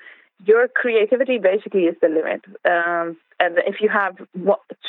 your 0.45 0.67
creativity 0.67 1.37
basically 1.37 1.83
is 1.83 1.95
the 2.01 2.09
limit. 2.09 2.41
Um, 2.65 3.17
and 3.39 3.57
if 3.65 3.81
you 3.81 3.89
have 3.89 4.17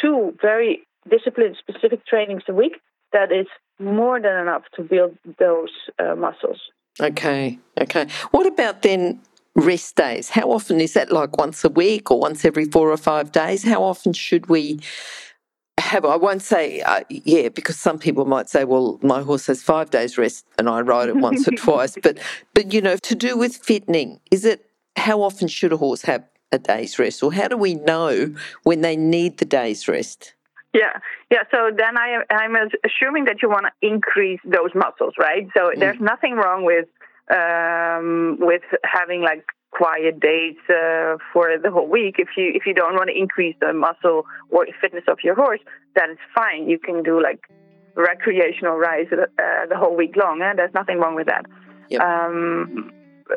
two 0.01 0.37
very 0.41 0.87
discipline 1.09 1.55
specific 1.59 2.07
trainings 2.07 2.43
a 2.49 2.55
week, 2.55 2.81
that 3.13 3.31
is 3.31 3.47
more 3.79 4.21
than 4.21 4.37
enough 4.37 4.63
to 4.77 4.83
build 4.83 5.17
those 5.39 5.71
uh, 5.99 6.15
muscles. 6.15 6.61
Okay, 7.01 7.59
okay. 7.81 8.07
What 8.31 8.47
about 8.47 8.83
then 8.83 9.21
rest 9.57 9.97
days? 9.97 10.31
How 10.31 10.51
often 10.51 10.81
is 10.81 10.95
that 10.95 11.13
like 11.13 11.37
once 11.37 11.65
a 11.65 11.69
week 11.69 12.11
or 12.11 12.19
once 12.19 12.45
every 12.45 12.65
four 12.65 12.91
or 12.91 12.97
five 12.97 13.33
days? 13.33 13.65
How 13.65 13.83
often 13.83 14.13
should 14.13 14.49
we 14.49 14.81
have? 15.79 16.05
I 16.05 16.17
won't 16.17 16.43
say, 16.43 16.81
uh, 16.81 17.01
yeah, 17.09 17.49
because 17.49 17.79
some 17.79 17.99
people 17.99 18.25
might 18.25 18.49
say, 18.49 18.65
well, 18.65 18.99
my 19.03 19.23
horse 19.23 19.47
has 19.47 19.63
five 19.63 19.91
days 19.91 20.19
rest 20.19 20.47
and 20.59 20.69
I 20.69 20.81
ride 20.81 21.09
it 21.09 21.17
once 21.17 21.47
or 21.47 21.51
twice. 21.57 21.97
But, 22.03 22.19
but, 22.55 22.73
you 22.73 22.81
know, 22.81 22.97
to 22.97 23.15
do 23.15 23.37
with 23.37 23.57
fitting, 23.57 24.21
is 24.31 24.45
it 24.45 24.71
how 24.97 25.23
often 25.23 25.49
should 25.49 25.73
a 25.73 25.77
horse 25.77 26.03
have 26.03 26.25
a 26.53 26.59
day's 26.59 26.99
rest 26.99 27.23
or 27.23 27.33
how 27.33 27.49
do 27.49 27.57
we 27.57 27.75
know 27.75 28.35
when 28.63 28.81
they 28.81 28.97
need 28.97 29.39
the 29.39 29.45
day's 29.45 29.89
rest? 29.89 30.35
Yeah, 30.73 30.99
yeah. 31.31 31.45
So 31.51 31.71
then 31.77 31.97
I, 31.97 32.23
I'm 32.31 32.57
assuming 32.85 33.27
that 33.27 33.43
you 33.43 33.49
want 33.49 33.67
to 33.67 33.89
increase 33.89 34.41
those 34.45 34.71
muscles, 34.75 35.15
right? 35.19 35.47
So 35.57 35.71
mm. 35.71 35.79
there's 35.79 36.01
nothing 36.01 36.35
wrong 36.35 36.65
with 36.65 36.89
um, 37.31 38.37
with 38.41 38.63
having 38.85 39.23
like 39.23 39.47
quiet 39.75 40.21
days 40.21 40.57
uh, 40.71 41.17
for 41.33 41.59
the 41.63 41.71
whole 41.71 41.89
week. 41.89 42.17
If 42.19 42.29
you 42.37 42.53
if 42.55 42.63
you 42.67 42.75
don't 42.75 42.95
want 42.95 43.11
to 43.11 43.17
increase 43.17 43.57
the 43.61 43.73
muscle 43.73 44.25
or 44.51 44.67
fitness 44.81 45.05
of 45.09 45.19
your 45.23 45.35
horse, 45.35 45.61
that 45.97 46.09
is 46.11 46.19
fine. 46.35 46.69
You 46.69 46.79
can 46.79 47.03
do 47.03 47.23
like 47.23 47.41
recreational 47.97 48.77
rides 48.77 49.11
uh, 49.13 49.67
the 49.69 49.77
whole 49.77 49.97
week 49.97 50.17
long. 50.17 50.41
Eh? 50.43 50.53
There's 50.57 50.75
nothing 50.75 50.99
wrong 50.99 51.15
with 51.15 51.27
that. 51.27 51.45
Yep. 51.91 52.01
Um, 52.01 52.91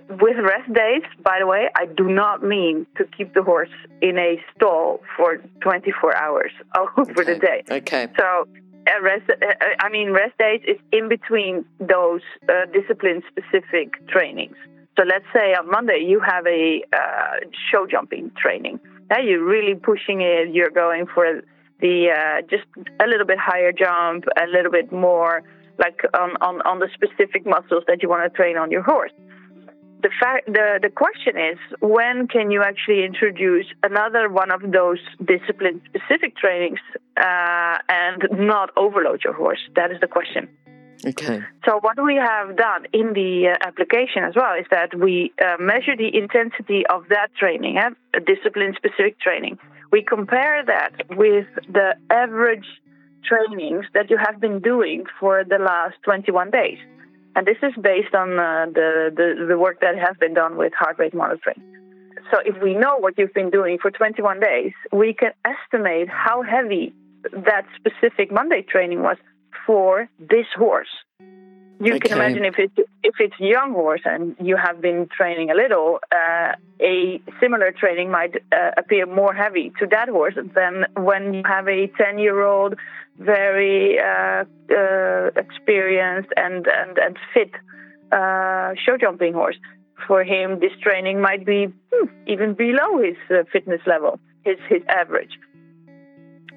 with 0.10 0.38
rest 0.38 0.72
days, 0.74 1.04
by 1.24 1.38
the 1.40 1.48
way, 1.48 1.70
I 1.76 1.86
do 1.86 2.10
not 2.10 2.44
mean 2.44 2.86
to 2.98 3.06
keep 3.06 3.34
the 3.34 3.44
horse 3.44 3.76
in 4.02 4.18
a 4.18 4.36
stall 4.54 5.02
for 5.16 5.38
24 5.62 6.16
hours 6.16 6.52
over 6.78 7.22
okay. 7.22 7.24
the 7.24 7.40
day. 7.40 7.64
Okay. 7.70 8.08
So, 8.20 8.48
uh, 8.88 9.02
rest, 9.02 9.30
uh, 9.30 9.34
uh, 9.46 9.66
I 9.80 9.90
mean, 9.90 10.12
rest 10.12 10.38
days 10.38 10.62
is 10.68 10.78
in 10.92 11.08
between 11.10 11.66
those 11.80 12.22
uh, 12.50 12.66
discipline 12.74 13.22
specific 13.32 14.06
trainings. 14.08 14.58
So, 14.98 15.04
let's 15.06 15.26
say 15.32 15.54
on 15.54 15.70
Monday 15.70 16.04
you 16.08 16.20
have 16.20 16.48
a 16.48 16.82
uh, 16.92 17.46
show 17.72 17.86
jumping 17.86 18.32
training. 18.36 18.80
Now 19.12 19.20
you're 19.20 19.46
really 19.46 19.76
pushing 19.76 20.22
it, 20.22 20.54
you're 20.54 20.72
going 20.72 21.06
for 21.14 21.42
the 21.80 22.08
uh, 22.10 22.42
just 22.50 22.66
a 23.00 23.08
little 23.08 23.26
bit 23.26 23.38
higher 23.40 23.72
jump, 23.72 24.26
a 24.36 24.48
little 24.48 24.72
bit 24.72 24.92
more 24.92 25.44
like 25.78 26.02
on, 26.16 26.32
on, 26.42 26.62
on 26.62 26.80
the 26.80 26.90
specific 26.96 27.46
muscles 27.46 27.84
that 27.88 28.02
you 28.02 28.10
want 28.10 28.24
to 28.24 28.36
train 28.36 28.58
on 28.58 28.72
your 28.72 28.82
horse. 28.82 29.12
The 30.02 30.10
fact 30.20 30.48
the 30.48 30.80
the 30.82 30.90
question 30.90 31.38
is 31.38 31.58
when 31.80 32.28
can 32.28 32.50
you 32.50 32.64
actually 32.64 33.04
introduce 33.04 33.66
another 33.84 34.30
one 34.30 34.52
of 34.52 34.62
those 34.72 35.00
discipline 35.24 35.82
specific 35.90 36.38
trainings 36.38 36.80
uh, 37.18 37.78
and 37.90 38.28
not 38.32 38.72
overload 38.76 39.24
your 39.24 39.34
horse? 39.34 39.60
That 39.76 39.92
is 39.92 40.00
the 40.02 40.08
question 40.08 40.50
okay. 41.06 41.42
So 41.66 41.80
what 41.82 42.02
we 42.04 42.16
have 42.16 42.56
done 42.56 42.86
in 42.94 43.14
the 43.14 43.50
uh, 43.54 43.68
application 43.68 44.24
as 44.24 44.36
well 44.36 44.54
is 44.60 44.66
that 44.72 44.98
we 44.98 45.34
uh, 45.42 45.58
measure 45.60 45.96
the 45.96 46.10
intensity 46.16 46.86
of 46.88 47.08
that 47.10 47.34
training 47.36 47.78
uh, 47.78 47.90
discipline 48.26 48.74
specific 48.76 49.20
training. 49.20 49.60
We 49.92 50.04
compare 50.04 50.64
that 50.66 51.18
with 51.18 51.48
the 51.72 51.96
average 52.10 52.66
trainings 53.24 53.86
that 53.94 54.10
you 54.10 54.18
have 54.18 54.40
been 54.40 54.60
doing 54.60 55.06
for 55.20 55.44
the 55.44 55.58
last 55.58 55.96
21 56.04 56.52
days. 56.52 56.78
And 57.36 57.46
this 57.46 57.58
is 57.62 57.74
based 57.82 58.16
on 58.16 58.40
uh, 58.40 58.66
the, 58.74 59.12
the, 59.16 59.46
the 59.48 59.58
work 59.58 59.82
that 59.82 59.96
has 59.98 60.18
been 60.20 60.34
done 60.34 60.58
with 60.58 60.74
heart 60.74 60.98
rate 60.98 61.14
monitoring. 61.14 61.62
So 62.32 62.40
if 62.44 62.62
we 62.62 62.74
know 62.74 62.98
what 62.98 63.18
you've 63.18 63.34
been 63.34 63.52
doing 63.52 63.78
for 63.82 63.92
21 63.92 64.40
days, 64.40 64.74
we 64.92 65.14
can 65.14 65.32
estimate 65.46 66.10
how 66.10 66.42
heavy 66.42 66.94
that 67.32 67.66
specific 67.76 68.32
Monday 68.32 68.64
training 68.64 69.02
was 69.02 69.18
for 69.68 70.10
this 70.18 70.48
horse. 70.56 70.88
You 71.80 71.94
okay. 71.94 72.10
can 72.10 72.18
imagine 72.18 72.44
if 72.44 72.56
it's 72.58 72.74
if 73.04 73.16
it's 73.20 73.36
young 73.40 73.74
horse 73.74 74.02
and 74.04 74.36
you 74.42 74.58
have 74.58 74.82
been 74.82 75.08
training 75.16 75.52
a 75.52 75.54
little, 75.54 76.00
uh, 76.12 76.54
a 76.82 77.22
similar 77.40 77.72
training 77.72 78.10
might 78.10 78.36
uh, 78.52 78.72
appear 78.78 79.06
more 79.06 79.32
heavy 79.32 79.72
to 79.80 79.86
that 79.92 80.10
horse 80.10 80.34
than 80.56 80.86
when 80.96 81.36
you 81.36 81.44
have 81.46 81.68
a 81.68 81.86
ten 81.96 82.18
year 82.18 82.42
old, 82.42 82.74
very 83.20 84.00
uh, 84.00 84.46
uh, 84.72 85.30
experienced 85.36 86.30
and 86.36 86.66
and 86.68 86.98
and 86.98 87.18
fit 87.32 87.52
uh, 88.12 88.74
show 88.84 88.98
jumping 89.00 89.34
horse. 89.34 89.58
For 90.08 90.24
him, 90.24 90.60
this 90.60 90.72
training 90.82 91.22
might 91.22 91.46
be 91.46 91.68
hmm, 91.94 92.08
even 92.26 92.56
below 92.56 93.00
his 93.04 93.18
uh, 93.30 93.44
fitness 93.52 93.82
level, 93.86 94.20
his 94.44 94.58
his 94.68 94.82
average. 94.88 95.38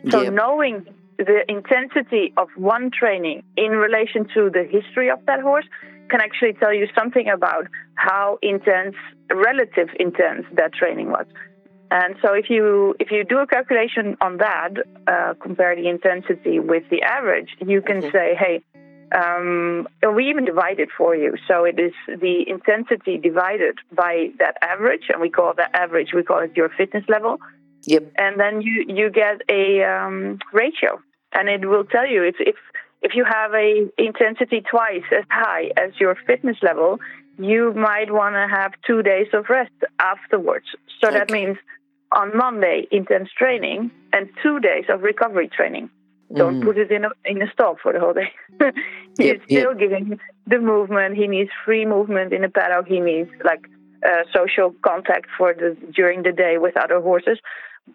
So 0.08 0.22
yep. 0.22 0.32
knowing 0.32 0.86
the 1.24 1.44
intensity 1.48 2.32
of 2.36 2.48
one 2.56 2.90
training 2.90 3.42
in 3.56 3.72
relation 3.72 4.26
to 4.34 4.50
the 4.50 4.64
history 4.64 5.10
of 5.10 5.18
that 5.26 5.40
horse 5.40 5.66
can 6.08 6.20
actually 6.20 6.54
tell 6.54 6.72
you 6.72 6.86
something 6.98 7.28
about 7.28 7.66
how 7.94 8.38
intense, 8.42 8.96
relative 9.32 9.88
intense 9.98 10.46
that 10.54 10.72
training 10.72 11.10
was. 11.10 11.26
And 11.90 12.14
so 12.22 12.34
if 12.34 12.48
you 12.48 12.94
if 13.00 13.10
you 13.10 13.24
do 13.24 13.38
a 13.38 13.46
calculation 13.46 14.16
on 14.20 14.38
that, 14.38 14.70
uh, 15.06 15.34
compare 15.42 15.74
the 15.74 15.88
intensity 15.88 16.58
with 16.60 16.84
the 16.88 17.02
average, 17.02 17.50
you 17.66 17.82
can 17.82 18.00
mm-hmm. 18.00 18.16
say, 18.16 18.36
hey, 18.38 18.62
um, 19.12 19.88
we 20.14 20.30
even 20.30 20.44
divide 20.44 20.78
it 20.78 20.88
for 20.96 21.16
you. 21.16 21.34
So 21.48 21.64
it 21.64 21.80
is 21.80 21.92
the 22.06 22.44
intensity 22.48 23.18
divided 23.18 23.76
by 23.92 24.28
that 24.38 24.56
average, 24.62 25.06
and 25.08 25.20
we 25.20 25.30
call 25.30 25.52
that 25.56 25.70
average, 25.74 26.12
we 26.14 26.22
call 26.22 26.38
it 26.38 26.56
your 26.56 26.68
fitness 26.68 27.04
level. 27.08 27.38
Yep. 27.86 28.12
And 28.16 28.38
then 28.38 28.60
you, 28.60 28.84
you 28.86 29.10
get 29.10 29.40
a 29.48 29.82
um, 29.82 30.38
ratio 30.52 31.00
and 31.32 31.48
it 31.48 31.66
will 31.66 31.84
tell 31.84 32.06
you 32.06 32.22
if 32.24 32.36
if 32.40 32.56
if 33.02 33.14
you 33.14 33.24
have 33.24 33.52
a 33.54 33.88
intensity 33.98 34.60
twice 34.60 35.04
as 35.16 35.24
high 35.30 35.70
as 35.76 35.92
your 35.98 36.16
fitness 36.26 36.56
level, 36.62 36.98
you 37.38 37.72
might 37.74 38.12
want 38.12 38.34
to 38.34 38.46
have 38.54 38.72
two 38.86 39.02
days 39.02 39.28
of 39.32 39.48
rest 39.48 39.72
afterwards. 39.98 40.66
So 41.00 41.08
okay. 41.08 41.18
that 41.18 41.30
means 41.30 41.56
on 42.12 42.36
Monday 42.36 42.86
intense 42.90 43.30
training 43.36 43.90
and 44.12 44.28
two 44.42 44.60
days 44.60 44.84
of 44.88 45.02
recovery 45.02 45.48
training. 45.48 45.90
Don't 46.34 46.60
mm. 46.60 46.64
put 46.64 46.78
it 46.78 46.90
in 46.92 47.04
a 47.04 47.10
in 47.24 47.42
a 47.42 47.50
stall 47.52 47.76
for 47.82 47.92
the 47.92 48.00
whole 48.00 48.12
day. 48.12 48.30
He's 49.18 49.26
yep, 49.26 49.42
still 49.46 49.70
yep. 49.70 49.78
giving 49.78 50.20
the 50.46 50.58
movement. 50.58 51.16
He 51.16 51.26
needs 51.26 51.50
free 51.64 51.84
movement 51.84 52.32
in 52.32 52.42
the 52.42 52.48
paddock. 52.48 52.86
He 52.86 53.00
needs 53.00 53.30
like 53.44 53.64
uh, 54.06 54.22
social 54.32 54.74
contact 54.82 55.26
for 55.36 55.54
the 55.54 55.76
during 55.92 56.22
the 56.22 56.32
day 56.32 56.56
with 56.58 56.76
other 56.76 57.00
horses 57.00 57.38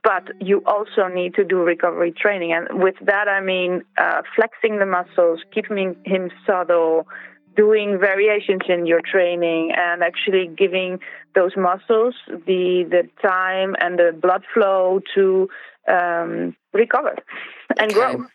but 0.04 0.30
you 0.40 0.64
also 0.66 1.08
need 1.08 1.36
to 1.36 1.44
do 1.44 1.58
recovery 1.58 2.12
training. 2.12 2.54
And 2.54 2.82
with 2.82 2.96
that, 3.02 3.28
I 3.28 3.42
mean 3.42 3.84
uh, 3.98 4.22
flexing 4.36 4.80
the 4.80 4.86
muscles, 4.86 5.42
keeping 5.54 5.96
him 6.06 6.32
subtle, 6.46 7.08
doing 7.56 7.98
variations 8.00 8.62
in 8.68 8.86
your 8.86 9.02
training, 9.02 9.72
and 9.76 10.04
actually 10.04 10.48
giving 10.48 11.00
those 11.34 11.52
muscles 11.56 12.16
the 12.28 12.86
the 12.90 13.10
time 13.22 13.76
and 13.80 13.98
the 13.98 14.18
blood 14.20 14.44
flow 14.54 15.00
to 15.16 15.50
um, 15.88 16.56
recover 16.74 17.16
and 17.78 17.92
okay. 17.92 17.94
grow. 17.94 18.26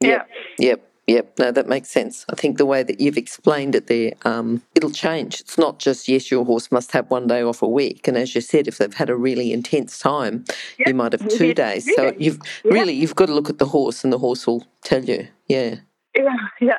Yep. 0.00 0.28
Yeah. 0.58 0.68
Yep. 0.68 0.89
Yep. 1.10 1.38
No, 1.38 1.50
that 1.50 1.68
makes 1.68 1.88
sense. 1.88 2.24
I 2.30 2.34
think 2.34 2.56
the 2.56 2.66
way 2.66 2.82
that 2.82 3.00
you've 3.00 3.16
explained 3.16 3.74
it 3.74 3.86
there, 3.86 4.12
um, 4.24 4.62
it'll 4.74 4.90
change. 4.90 5.40
It's 5.40 5.58
not 5.58 5.78
just 5.78 6.08
yes, 6.08 6.30
your 6.30 6.44
horse 6.44 6.70
must 6.70 6.92
have 6.92 7.10
one 7.10 7.26
day 7.26 7.42
off 7.42 7.62
a 7.62 7.68
week, 7.68 8.08
and 8.08 8.16
as 8.16 8.34
you 8.34 8.40
said, 8.40 8.68
if 8.68 8.78
they've 8.78 8.94
had 8.94 9.10
a 9.10 9.16
really 9.16 9.52
intense 9.52 9.98
time, 9.98 10.44
yep. 10.78 10.88
you 10.88 10.94
might 10.94 11.12
have 11.12 11.28
two 11.28 11.54
days. 11.54 11.88
So 11.94 12.12
you've 12.18 12.40
yeah. 12.64 12.72
really 12.72 12.92
you've 12.92 13.16
got 13.16 13.26
to 13.26 13.34
look 13.34 13.50
at 13.50 13.58
the 13.58 13.66
horse, 13.66 14.04
and 14.04 14.12
the 14.12 14.18
horse 14.18 14.46
will 14.46 14.66
tell 14.82 15.04
you. 15.04 15.28
Yeah. 15.48 15.76
Yeah, 16.14 16.36
yeah. 16.60 16.78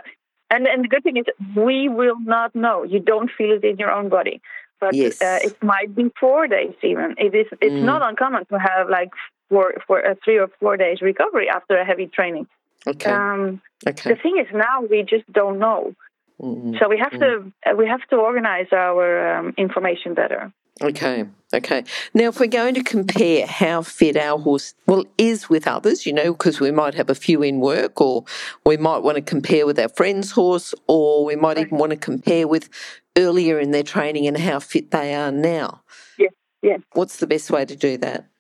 And 0.50 0.68
and 0.68 0.84
the 0.84 0.88
good 0.88 1.04
thing 1.04 1.18
is 1.18 1.26
we 1.56 1.90
will 1.90 2.20
not 2.20 2.54
know. 2.56 2.84
You 2.84 3.00
don't 3.00 3.30
feel 3.38 3.52
it 3.52 3.64
in 3.64 3.78
your 3.78 3.92
own 3.92 4.10
body. 4.10 4.42
But 4.82 4.96
yes. 4.96 5.22
uh, 5.22 5.40
it 5.44 5.62
might 5.62 5.96
be 5.96 6.12
four 6.20 6.48
days 6.48 6.74
even. 6.82 7.14
It 7.18 7.36
is 7.36 7.46
it's 7.62 7.74
mm. 7.74 7.84
not 7.84 8.02
uncommon 8.02 8.46
to 8.46 8.58
have 8.58 8.90
like 8.90 9.12
four 9.48 9.76
for 9.86 10.00
a 10.00 10.16
three 10.26 10.40
or 10.40 10.50
four 10.60 10.76
days 10.76 11.02
recovery 11.02 11.48
after 11.50 11.78
a 11.78 11.86
heavy 11.86 12.08
training. 12.08 12.48
Okay. 12.88 13.12
Um, 13.12 13.62
okay. 13.88 14.12
The 14.12 14.16
thing 14.16 14.38
is 14.40 14.48
now 14.54 14.82
we 14.90 15.04
just 15.04 15.32
don't 15.32 15.60
know. 15.60 15.94
Mm-hmm. 16.42 16.76
So 16.80 16.90
we 16.90 16.98
have 16.98 17.12
mm-hmm. 17.12 17.50
to 17.66 17.72
uh, 17.72 17.76
we 17.76 17.88
have 17.88 18.02
to 18.10 18.16
organize 18.16 18.68
our 18.72 19.38
um, 19.38 19.54
information 19.58 20.14
better. 20.14 20.52
Okay, 20.82 21.26
okay. 21.54 21.84
Now, 22.14 22.30
if 22.30 22.40
we're 22.40 22.48
going 22.48 22.74
to 22.74 22.84
compare 22.84 23.46
how 23.46 23.84
fit 23.84 24.18
our 24.18 24.40
horse 24.40 24.74
well 24.88 25.06
is 25.18 25.48
with 25.48 25.68
others, 25.68 26.08
you 26.08 26.14
know, 26.14 26.32
because 26.32 26.60
we 26.60 26.72
might 26.72 26.96
have 26.96 27.10
a 27.10 27.16
few 27.16 27.44
in 27.44 27.60
work, 27.60 28.02
or 28.02 28.24
we 28.66 28.78
might 28.78 29.00
want 29.00 29.18
to 29.18 29.22
compare 29.22 29.68
with 29.68 29.78
our 29.78 29.90
friend's 29.90 30.32
horse, 30.32 30.74
or 30.88 31.24
we 31.24 31.36
might 31.36 31.60
even 31.60 31.78
want 31.78 31.92
to 31.92 31.98
compare 31.98 32.48
with 32.48 32.70
earlier 33.16 33.60
in 33.60 33.72
their 33.72 33.84
training 33.84 34.26
and 34.26 34.38
how 34.38 34.60
fit 34.60 34.90
they 34.90 35.14
are 35.14 35.32
now. 35.32 35.84
Yes, 36.18 36.34
yes. 36.64 36.80
What's 36.94 37.18
the 37.18 37.28
best 37.28 37.52
way 37.52 37.66
to 37.66 37.76
do 37.76 37.98
that? 37.98 38.31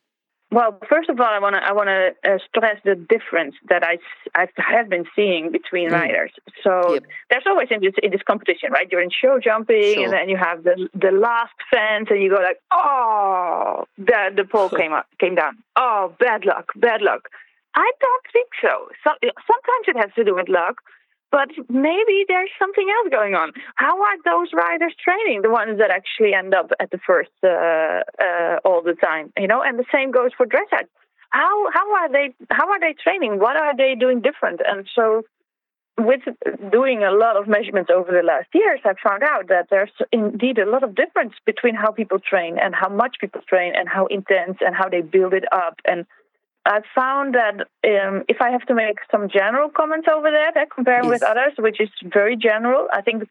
Well, 0.52 0.78
first 0.90 1.10
of 1.10 1.18
all, 1.18 1.28
I 1.28 1.40
want 1.40 1.56
to 1.56 1.64
I 1.64 1.72
want 1.72 1.88
to 1.88 2.12
uh, 2.30 2.38
stress 2.50 2.78
the 2.84 2.96
difference 2.96 3.56
that 3.70 3.84
I, 3.84 4.00
I 4.36 4.48
have 4.58 4.90
been 4.90 5.06
seeing 5.16 5.50
between 5.50 5.90
mm. 5.90 5.94
riders. 5.94 6.34
So 6.62 6.96
yep. 6.96 7.04
there's 7.30 7.44
always 7.48 7.70
in 7.72 7.80
this 7.80 7.94
in 8.04 8.12
this 8.12 8.22
competition, 8.28 8.72
right? 8.72 8.88
You're 8.92 9.02
in 9.02 9.12
show 9.12 9.40
jumping, 9.42 9.94
sure. 9.94 10.04
and 10.04 10.14
then 10.14 10.28
you 10.28 10.36
have 10.36 10.64
the 10.64 10.90
the 10.94 11.12
last 11.12 11.54
fence, 11.72 12.08
and 12.10 12.22
you 12.22 12.30
go 12.30 12.36
like, 12.36 12.60
oh, 12.72 13.86
the 13.98 14.32
the 14.36 14.44
pole 14.44 14.70
came 14.70 14.92
up 14.92 15.08
came 15.20 15.36
down. 15.36 15.58
Oh, 15.78 16.14
bad 16.20 16.46
luck, 16.46 16.74
bad 16.76 17.02
luck. 17.02 17.30
I 17.74 17.90
don't 18.02 18.26
think 18.34 18.50
so. 18.62 18.90
so. 19.06 19.12
Sometimes 19.22 19.86
it 19.88 19.96
has 19.96 20.14
to 20.16 20.26
do 20.26 20.36
with 20.36 20.50
luck, 20.50 20.82
but 21.32 21.50
maybe 21.70 22.26
there's 22.28 22.50
something 22.60 22.88
else 22.98 23.10
going 23.10 23.36
on. 23.36 23.52
How 23.76 23.96
are 24.02 24.18
those 24.26 24.50
riders 24.54 24.94
training? 25.04 25.42
The 25.42 25.50
ones 25.50 25.80
that 25.80 25.90
actually 25.90 26.34
end 26.34 26.54
up 26.54 26.72
at 26.80 26.92
the 26.92 27.00
first 27.00 27.32
uh, 27.44 28.04
uh, 28.22 28.60
all 28.66 28.82
the 28.84 28.96
time, 29.02 29.32
you 29.38 29.48
know. 29.48 29.64
And 29.64 29.80
the 29.80 29.86
same 29.92 30.12
goes 30.12 30.32
for 30.36 30.46
dressage. 30.46 30.88
How 31.30 31.72
how 31.72 31.96
are 31.96 32.12
they 32.12 32.36
how 32.50 32.70
are 32.70 32.80
they 32.80 32.94
training? 33.02 33.40
What 33.40 33.56
are 33.56 33.76
they 33.76 33.96
doing 33.98 34.22
different? 34.22 34.60
And 34.68 34.86
so, 34.94 35.24
with 35.98 36.22
doing 36.70 37.04
a 37.04 37.12
lot 37.12 37.38
of 37.38 37.48
measurements 37.48 37.90
over 37.90 38.12
the 38.12 38.26
last 38.26 38.50
years, 38.54 38.82
I've 38.84 39.00
found 39.00 39.24
out 39.24 39.48
that 39.48 39.68
there's 39.70 39.92
indeed 40.12 40.58
a 40.60 40.70
lot 40.70 40.84
of 40.84 40.96
difference 40.96 41.34
between 41.46 41.76
how 41.76 41.92
people 41.92 42.20
train 42.20 42.58
and 42.60 42.76
how 42.76 42.90
much 42.90 43.16
people 43.22 43.42
train 43.48 43.74
and 43.76 43.88
how 43.88 44.08
intense 44.08 44.58
and 44.60 44.76
how 44.76 44.90
they 44.90 45.02
build 45.02 45.34
it 45.34 45.46
up 45.54 45.80
and 45.86 46.06
I 46.66 46.82
found 46.94 47.36
that 47.36 47.62
um, 47.62 48.24
if 48.28 48.38
I 48.40 48.52
have 48.52 48.66
to 48.68 48.76
make 48.76 48.98
some 49.10 49.30
general 49.30 49.70
comments 49.70 50.08
over 50.14 50.30
that, 50.30 50.56
uh, 50.56 50.66
comparing 50.74 51.06
yes. 51.06 51.12
with 51.12 51.24
others, 51.24 51.54
which 51.58 51.82
is 51.82 51.90
very 52.04 52.36
general, 52.38 52.88
I 52.94 53.02
think 53.02 53.24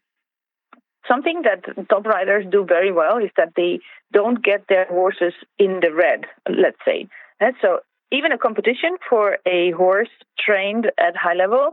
something 1.07 1.43
that 1.43 1.87
top 1.87 2.05
riders 2.05 2.45
do 2.51 2.65
very 2.65 2.91
well 2.91 3.17
is 3.17 3.31
that 3.37 3.53
they 3.55 3.79
don't 4.11 4.43
get 4.43 4.65
their 4.67 4.85
horses 4.85 5.33
in 5.57 5.79
the 5.81 5.93
red, 5.93 6.25
let's 6.49 6.77
say. 6.85 7.07
And 7.39 7.55
so 7.61 7.79
even 8.11 8.31
a 8.31 8.37
competition 8.37 8.97
for 9.09 9.37
a 9.45 9.71
horse 9.71 10.09
trained 10.37 10.91
at 10.97 11.15
high 11.15 11.33
level, 11.33 11.71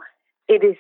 it 0.49 0.63
is 0.65 0.77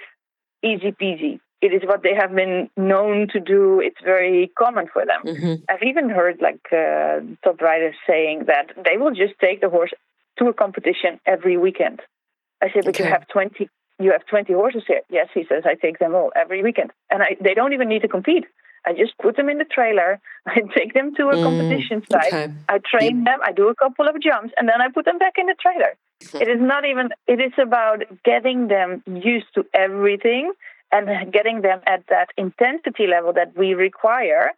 easy 0.62 0.92
peasy. 0.92 1.40
It 1.60 1.72
is 1.72 1.82
what 1.84 2.04
they 2.04 2.14
have 2.14 2.32
been 2.32 2.70
known 2.76 3.26
to 3.32 3.40
do. 3.40 3.80
It's 3.80 4.00
very 4.04 4.52
common 4.56 4.86
for 4.92 5.04
them. 5.04 5.34
Mm-hmm. 5.34 5.54
I've 5.68 5.82
even 5.82 6.08
heard 6.08 6.40
like 6.40 6.60
uh, 6.72 7.18
top 7.42 7.60
riders 7.60 7.96
saying 8.06 8.44
that 8.46 8.66
they 8.84 8.96
will 8.96 9.10
just 9.10 9.34
take 9.40 9.60
the 9.60 9.68
horse 9.68 9.92
to 10.38 10.46
a 10.46 10.54
competition 10.54 11.20
every 11.26 11.56
weekend. 11.56 12.00
I 12.62 12.66
said, 12.72 12.84
but 12.84 12.94
okay. 12.94 13.04
you 13.04 13.10
have 13.10 13.28
20 13.28 13.68
you 14.00 14.12
have 14.12 14.24
20 14.26 14.52
horses 14.52 14.82
here. 14.86 15.02
Yes, 15.10 15.28
he 15.34 15.44
says, 15.48 15.64
I 15.66 15.74
take 15.74 15.98
them 15.98 16.14
all 16.14 16.30
every 16.36 16.62
weekend. 16.62 16.92
And 17.10 17.22
I, 17.22 17.36
they 17.40 17.54
don't 17.54 17.72
even 17.72 17.88
need 17.88 18.02
to 18.02 18.08
compete. 18.08 18.44
I 18.86 18.92
just 18.92 19.18
put 19.20 19.36
them 19.36 19.48
in 19.48 19.58
the 19.58 19.64
trailer. 19.64 20.20
I 20.46 20.60
take 20.76 20.94
them 20.94 21.14
to 21.16 21.28
a 21.28 21.34
mm, 21.34 21.42
competition 21.42 22.02
site. 22.10 22.32
Okay. 22.32 22.52
I 22.68 22.78
train 22.78 23.24
them. 23.24 23.40
I 23.42 23.52
do 23.52 23.68
a 23.68 23.74
couple 23.74 24.08
of 24.08 24.20
jumps, 24.22 24.54
and 24.56 24.68
then 24.68 24.80
I 24.80 24.88
put 24.88 25.04
them 25.04 25.18
back 25.18 25.34
in 25.36 25.46
the 25.46 25.56
trailer. 25.60 25.94
it 26.40 26.48
is 26.48 26.60
not 26.60 26.84
even. 26.84 27.10
It 27.26 27.40
is 27.40 27.52
about 27.60 28.04
getting 28.24 28.68
them 28.68 29.02
used 29.06 29.46
to 29.54 29.64
everything 29.74 30.52
and 30.90 31.32
getting 31.32 31.60
them 31.60 31.80
at 31.86 32.04
that 32.08 32.28
intensity 32.38 33.06
level 33.06 33.32
that 33.34 33.56
we 33.56 33.74
require, 33.74 34.52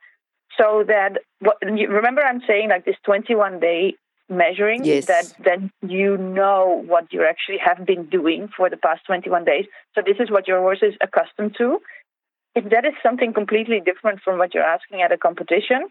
so 0.56 0.84
that. 0.86 1.18
What, 1.40 1.56
remember, 1.62 2.22
I'm 2.22 2.42
saying 2.46 2.68
like 2.68 2.84
this 2.84 2.96
21 3.04 3.58
day 3.58 3.94
measuring 4.30 4.84
yes. 4.84 5.06
that 5.06 5.34
then 5.44 5.70
you 5.86 6.16
know 6.16 6.82
what 6.86 7.12
you 7.12 7.24
actually 7.24 7.58
have 7.58 7.84
been 7.84 8.06
doing 8.06 8.48
for 8.56 8.70
the 8.70 8.76
past 8.76 9.04
21 9.06 9.44
days. 9.44 9.66
So 9.94 10.02
this 10.04 10.16
is 10.20 10.30
what 10.30 10.48
your 10.48 10.60
horse 10.60 10.82
is 10.82 10.94
accustomed 11.00 11.56
to. 11.58 11.80
If 12.54 12.70
that 12.70 12.84
is 12.84 12.94
something 13.02 13.32
completely 13.32 13.80
different 13.84 14.20
from 14.24 14.38
what 14.38 14.54
you're 14.54 14.64
asking 14.64 15.02
at 15.02 15.12
a 15.12 15.18
competition 15.18 15.88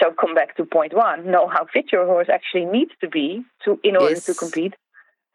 so 0.00 0.12
come 0.12 0.34
back 0.34 0.56
to 0.56 0.64
point 0.64 0.94
one 0.94 1.30
know 1.30 1.48
how 1.48 1.66
fit 1.72 1.90
your 1.92 2.06
horse 2.06 2.28
actually 2.32 2.64
needs 2.64 2.90
to 3.00 3.08
be 3.08 3.42
to 3.64 3.78
in 3.82 3.96
order 3.96 4.10
yes. 4.10 4.26
to 4.26 4.34
compete. 4.34 4.74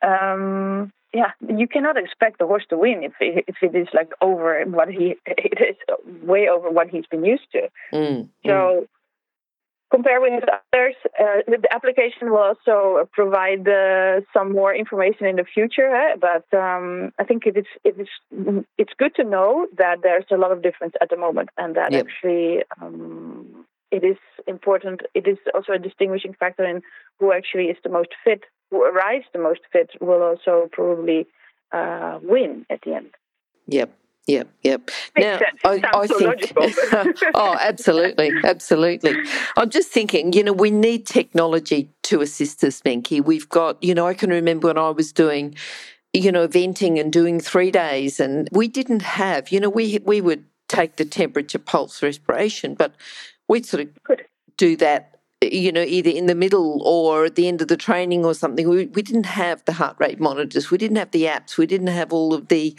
Um, 0.01 0.91
yeah 1.13 1.31
you 1.47 1.67
cannot 1.67 1.97
expect 1.97 2.39
the 2.39 2.47
horse 2.47 2.65
to 2.69 2.77
win 2.77 3.03
if 3.03 3.13
it, 3.19 3.45
if 3.47 3.55
it 3.61 3.75
is 3.75 3.87
like 3.93 4.11
over 4.21 4.63
what 4.65 4.89
he 4.89 5.15
it 5.25 5.59
is 5.61 6.23
way 6.23 6.47
over 6.47 6.69
what 6.69 6.89
he's 6.89 7.05
been 7.07 7.25
used 7.25 7.51
to. 7.53 7.69
Mm, 7.93 8.29
so 8.45 8.51
mm 8.51 8.87
comparing 9.91 10.35
with 10.35 10.45
others, 10.45 10.95
uh, 11.19 11.41
the 11.47 11.67
application 11.71 12.31
will 12.31 12.55
also 12.55 13.09
provide 13.11 13.67
uh, 13.67 14.21
some 14.33 14.53
more 14.53 14.73
information 14.73 15.25
in 15.27 15.35
the 15.35 15.43
future. 15.43 15.93
Eh? 15.93 16.15
But 16.19 16.45
um, 16.57 17.11
I 17.19 17.23
think 17.23 17.45
it 17.45 17.57
is 17.57 17.65
it 17.83 17.99
is 17.99 18.07
it's 18.77 18.93
good 18.97 19.13
to 19.15 19.23
know 19.23 19.67
that 19.77 19.97
there's 20.01 20.25
a 20.31 20.37
lot 20.37 20.51
of 20.51 20.63
difference 20.63 20.93
at 21.01 21.09
the 21.09 21.17
moment, 21.17 21.49
and 21.57 21.75
that 21.75 21.91
yep. 21.91 22.05
actually 22.05 22.63
um, 22.81 23.65
it 23.91 24.03
is 24.03 24.17
important. 24.47 25.01
It 25.13 25.27
is 25.27 25.37
also 25.53 25.73
a 25.73 25.79
distinguishing 25.79 26.33
factor 26.33 26.65
in 26.65 26.81
who 27.19 27.33
actually 27.33 27.65
is 27.65 27.77
the 27.83 27.89
most 27.89 28.09
fit, 28.23 28.43
who 28.71 28.83
arrives 28.83 29.25
the 29.33 29.39
most 29.39 29.61
fit, 29.71 29.91
will 29.99 30.23
also 30.23 30.69
probably 30.71 31.27
uh, 31.71 32.19
win 32.23 32.65
at 32.69 32.81
the 32.85 32.93
end. 32.95 33.11
Yep. 33.67 33.93
Yep, 34.27 34.49
yep. 34.61 34.91
now, 35.17 35.39
I, 35.65 35.81
I 35.93 36.05
so 36.05 36.19
think, 36.19 36.53
oh, 37.33 37.57
absolutely, 37.59 38.31
absolutely. 38.43 39.15
I'm 39.57 39.69
just 39.69 39.89
thinking, 39.89 40.31
you 40.33 40.43
know, 40.43 40.53
we 40.53 40.69
need 40.69 41.07
technology 41.07 41.89
to 42.03 42.21
assist 42.21 42.63
us, 42.63 42.81
Menke. 42.81 43.23
We've 43.23 43.49
got, 43.49 43.83
you 43.83 43.95
know, 43.95 44.07
I 44.07 44.13
can 44.13 44.29
remember 44.29 44.67
when 44.67 44.77
I 44.77 44.91
was 44.91 45.11
doing, 45.11 45.55
you 46.13 46.31
know, 46.31 46.45
venting 46.45 46.99
and 46.99 47.11
doing 47.11 47.39
three 47.39 47.71
days, 47.71 48.19
and 48.19 48.47
we 48.51 48.67
didn't 48.67 49.01
have, 49.01 49.51
you 49.51 49.59
know, 49.59 49.69
we 49.69 49.99
we 50.05 50.21
would 50.21 50.45
take 50.67 50.97
the 50.97 51.05
temperature, 51.05 51.59
pulse, 51.59 52.03
respiration, 52.03 52.75
but 52.75 52.93
we'd 53.47 53.65
sort 53.65 53.81
of 53.81 54.03
Good. 54.03 54.25
do 54.55 54.77
that 54.77 55.11
you 55.41 55.71
know, 55.71 55.81
either 55.81 56.11
in 56.11 56.27
the 56.27 56.35
middle 56.35 56.83
or 56.83 57.25
at 57.25 57.35
the 57.35 57.47
end 57.47 57.61
of 57.61 57.67
the 57.67 57.77
training 57.77 58.23
or 58.23 58.33
something. 58.35 58.69
We, 58.69 58.85
we 58.85 59.01
didn't 59.01 59.25
have 59.25 59.65
the 59.65 59.73
heart 59.73 59.95
rate 59.99 60.19
monitors. 60.19 60.69
We 60.69 60.77
didn't 60.77 60.97
have 60.97 61.11
the 61.11 61.23
apps. 61.23 61.57
We 61.57 61.65
didn't 61.65 61.87
have 61.87 62.13
all 62.13 62.33
of 62.33 62.49
the 62.49 62.75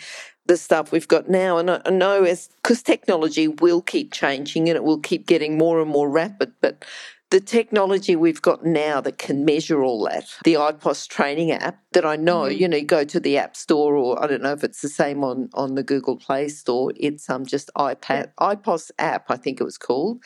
the 0.52 0.58
stuff 0.58 0.92
we've 0.92 1.08
got 1.08 1.30
now. 1.30 1.56
And 1.56 1.70
I 1.70 1.80
know 1.90 2.24
as 2.24 2.50
because 2.62 2.82
technology 2.82 3.48
will 3.48 3.80
keep 3.80 4.12
changing 4.12 4.68
and 4.68 4.76
it 4.76 4.84
will 4.84 5.00
keep 5.00 5.26
getting 5.26 5.56
more 5.56 5.80
and 5.80 5.90
more 5.90 6.10
rapid, 6.10 6.52
but 6.60 6.84
the 7.30 7.40
technology 7.40 8.14
we've 8.14 8.42
got 8.42 8.62
now 8.62 9.00
that 9.00 9.16
can 9.16 9.46
measure 9.46 9.82
all 9.82 10.04
that, 10.04 10.26
the 10.44 10.52
IPOS 10.52 11.08
training 11.08 11.52
app 11.52 11.78
that 11.92 12.04
I 12.04 12.16
know, 12.16 12.42
mm-hmm. 12.42 12.60
you 12.60 12.68
know, 12.68 12.82
go 12.82 13.02
to 13.02 13.18
the 13.18 13.38
App 13.38 13.56
Store 13.56 13.96
or 13.96 14.22
I 14.22 14.26
don't 14.26 14.42
know 14.42 14.52
if 14.52 14.62
it's 14.62 14.82
the 14.82 14.90
same 14.90 15.24
on, 15.24 15.48
on 15.54 15.74
the 15.74 15.82
Google 15.82 16.18
Play 16.18 16.50
Store. 16.50 16.92
It's 16.96 17.30
um 17.30 17.46
just 17.46 17.70
iPad 17.74 18.32
IPOS 18.38 18.90
app, 18.98 19.30
I 19.30 19.36
think 19.36 19.58
it 19.58 19.64
was 19.64 19.78
called. 19.78 20.22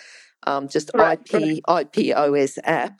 Um, 0.48 0.66
just 0.66 0.90
right, 0.94 1.20
IP 1.20 1.62
right. 1.68 1.92
IPOS 1.92 2.58
app. 2.64 2.98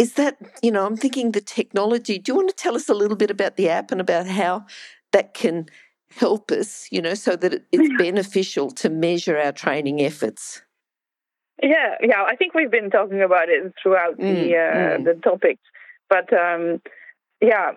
Is 0.00 0.14
that, 0.14 0.36
you 0.62 0.72
know, 0.72 0.84
I'm 0.86 0.96
thinking 0.96 1.32
the 1.32 1.40
technology. 1.40 2.18
Do 2.18 2.32
you 2.32 2.36
want 2.36 2.48
to 2.50 2.54
tell 2.54 2.74
us 2.74 2.88
a 2.88 2.94
little 2.94 3.16
bit 3.16 3.30
about 3.30 3.56
the 3.56 3.68
app 3.68 3.90
and 3.92 4.00
about 4.00 4.26
how 4.26 4.66
that 5.12 5.34
can 5.34 5.66
help 6.10 6.50
us, 6.50 6.88
you 6.90 7.02
know, 7.02 7.14
so 7.14 7.36
that 7.36 7.64
it's 7.72 7.98
beneficial 7.98 8.70
to 8.72 8.88
measure 8.88 9.38
our 9.38 9.52
training 9.52 10.02
efforts? 10.02 10.62
Yeah, 11.62 11.96
yeah. 12.00 12.22
I 12.26 12.36
think 12.36 12.54
we've 12.54 12.70
been 12.70 12.90
talking 12.90 13.20
about 13.20 13.48
it 13.48 13.72
throughout 13.82 14.18
mm, 14.18 14.22
the 14.22 14.56
uh, 14.56 14.98
mm. 14.98 15.04
the 15.04 15.14
topics, 15.14 15.62
but 16.08 16.32
um, 16.32 16.80
yeah, 17.40 17.72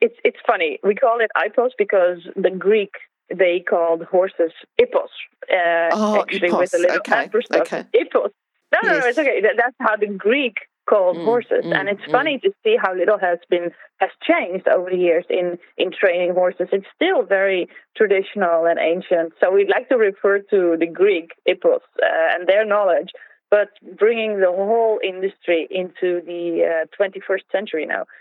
it's 0.00 0.16
it's 0.24 0.38
funny. 0.46 0.78
We 0.84 0.94
call 0.94 1.18
it 1.20 1.30
IPOS 1.36 1.70
because 1.76 2.18
the 2.36 2.50
Greek 2.50 2.92
they 3.34 3.60
called 3.60 4.04
horses 4.04 4.52
Ippos. 4.80 5.08
Uh, 5.50 5.90
oh, 5.92 6.20
actually, 6.22 6.48
Ippos. 6.48 6.58
with 6.58 6.74
a 6.74 6.78
little 6.78 6.96
okay. 6.98 7.30
Okay. 7.54 7.84
Ippos. 7.94 8.30
No, 8.72 8.80
no, 8.82 8.92
yes. 8.92 9.02
no, 9.02 9.08
it's 9.08 9.18
okay. 9.18 9.40
That, 9.40 9.54
that's 9.56 9.76
how 9.80 9.96
the 9.96 10.06
Greek 10.06 10.54
called 10.88 11.16
mm, 11.16 11.24
horses. 11.24 11.64
Mm, 11.64 11.74
and 11.74 11.88
it's 11.88 12.02
mm. 12.02 12.12
funny 12.12 12.38
to 12.40 12.50
see 12.62 12.76
how 12.80 12.94
little 12.94 13.18
has 13.18 13.38
been 13.48 13.70
has 13.98 14.10
changed 14.22 14.68
over 14.68 14.90
the 14.90 14.96
years 14.96 15.24
in 15.30 15.58
in 15.76 15.90
training 15.92 16.34
horses. 16.34 16.68
It's 16.72 16.86
still 16.94 17.22
very 17.22 17.68
traditional 17.96 18.66
and 18.66 18.78
ancient. 18.78 19.32
So 19.40 19.50
we'd 19.50 19.68
like 19.68 19.88
to 19.88 19.96
refer 19.96 20.40
to 20.40 20.76
the 20.78 20.86
Greek 20.86 21.30
hippos 21.46 21.80
uh, 22.02 22.34
and 22.34 22.46
their 22.48 22.64
knowledge, 22.64 23.10
but 23.50 23.70
bringing 23.96 24.40
the 24.40 24.52
whole 24.52 25.00
industry 25.02 25.66
into 25.70 26.20
the 26.24 26.84
uh, 26.84 27.02
21st 27.02 27.44
century 27.52 27.86
now. 27.86 28.04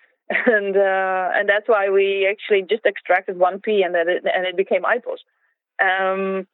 And 0.46 0.76
uh, 0.78 1.30
and 1.36 1.50
that's 1.50 1.68
why 1.68 1.90
we 1.90 2.26
actually 2.32 2.64
just 2.64 2.86
extracted 2.86 3.38
one 3.38 3.60
P 3.60 3.84
and 3.84 3.94
that 3.94 4.08
it, 4.08 4.24
and 4.24 4.46
it 4.46 4.56
became 4.56 4.84
IPOS. 4.84 5.22
Um, 5.84 6.48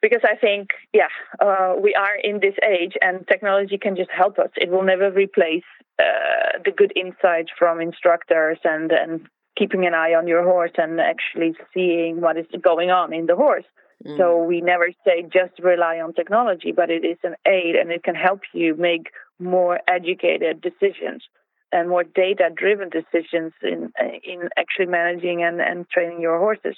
because 0.00 0.20
I 0.24 0.36
think, 0.36 0.68
yeah, 0.92 1.08
uh, 1.40 1.74
we 1.80 1.94
are 1.94 2.16
in 2.22 2.40
this 2.40 2.54
age 2.62 2.94
and 3.00 3.26
technology 3.26 3.78
can 3.78 3.96
just 3.96 4.10
help 4.10 4.38
us. 4.38 4.50
It 4.56 4.70
will 4.70 4.84
never 4.84 5.10
replace 5.10 5.64
uh, 5.98 6.58
the 6.64 6.70
good 6.70 6.92
insight 6.94 7.48
from 7.58 7.80
instructors 7.80 8.58
and, 8.64 8.92
and 8.92 9.26
keeping 9.58 9.86
an 9.86 9.94
eye 9.94 10.14
on 10.14 10.28
your 10.28 10.44
horse 10.44 10.70
and 10.76 11.00
actually 11.00 11.54
seeing 11.74 12.20
what 12.20 12.36
is 12.36 12.46
going 12.62 12.90
on 12.90 13.12
in 13.12 13.26
the 13.26 13.34
horse. 13.34 13.64
Mm. 14.06 14.16
So 14.16 14.42
we 14.42 14.60
never 14.60 14.88
say 15.04 15.22
just 15.22 15.58
rely 15.58 15.98
on 15.98 16.14
technology, 16.14 16.72
but 16.72 16.90
it 16.90 17.04
is 17.04 17.18
an 17.24 17.34
aid 17.46 17.74
and 17.74 17.90
it 17.90 18.04
can 18.04 18.14
help 18.14 18.42
you 18.52 18.76
make 18.76 19.10
more 19.40 19.80
educated 19.88 20.60
decisions 20.60 21.24
and 21.72 21.88
more 21.88 22.04
data 22.04 22.48
driven 22.54 22.88
decisions 22.88 23.52
in 23.62 23.92
in 24.24 24.48
actually 24.56 24.86
managing 24.86 25.42
and, 25.42 25.60
and 25.60 25.88
training 25.90 26.20
your 26.20 26.38
horses. 26.38 26.76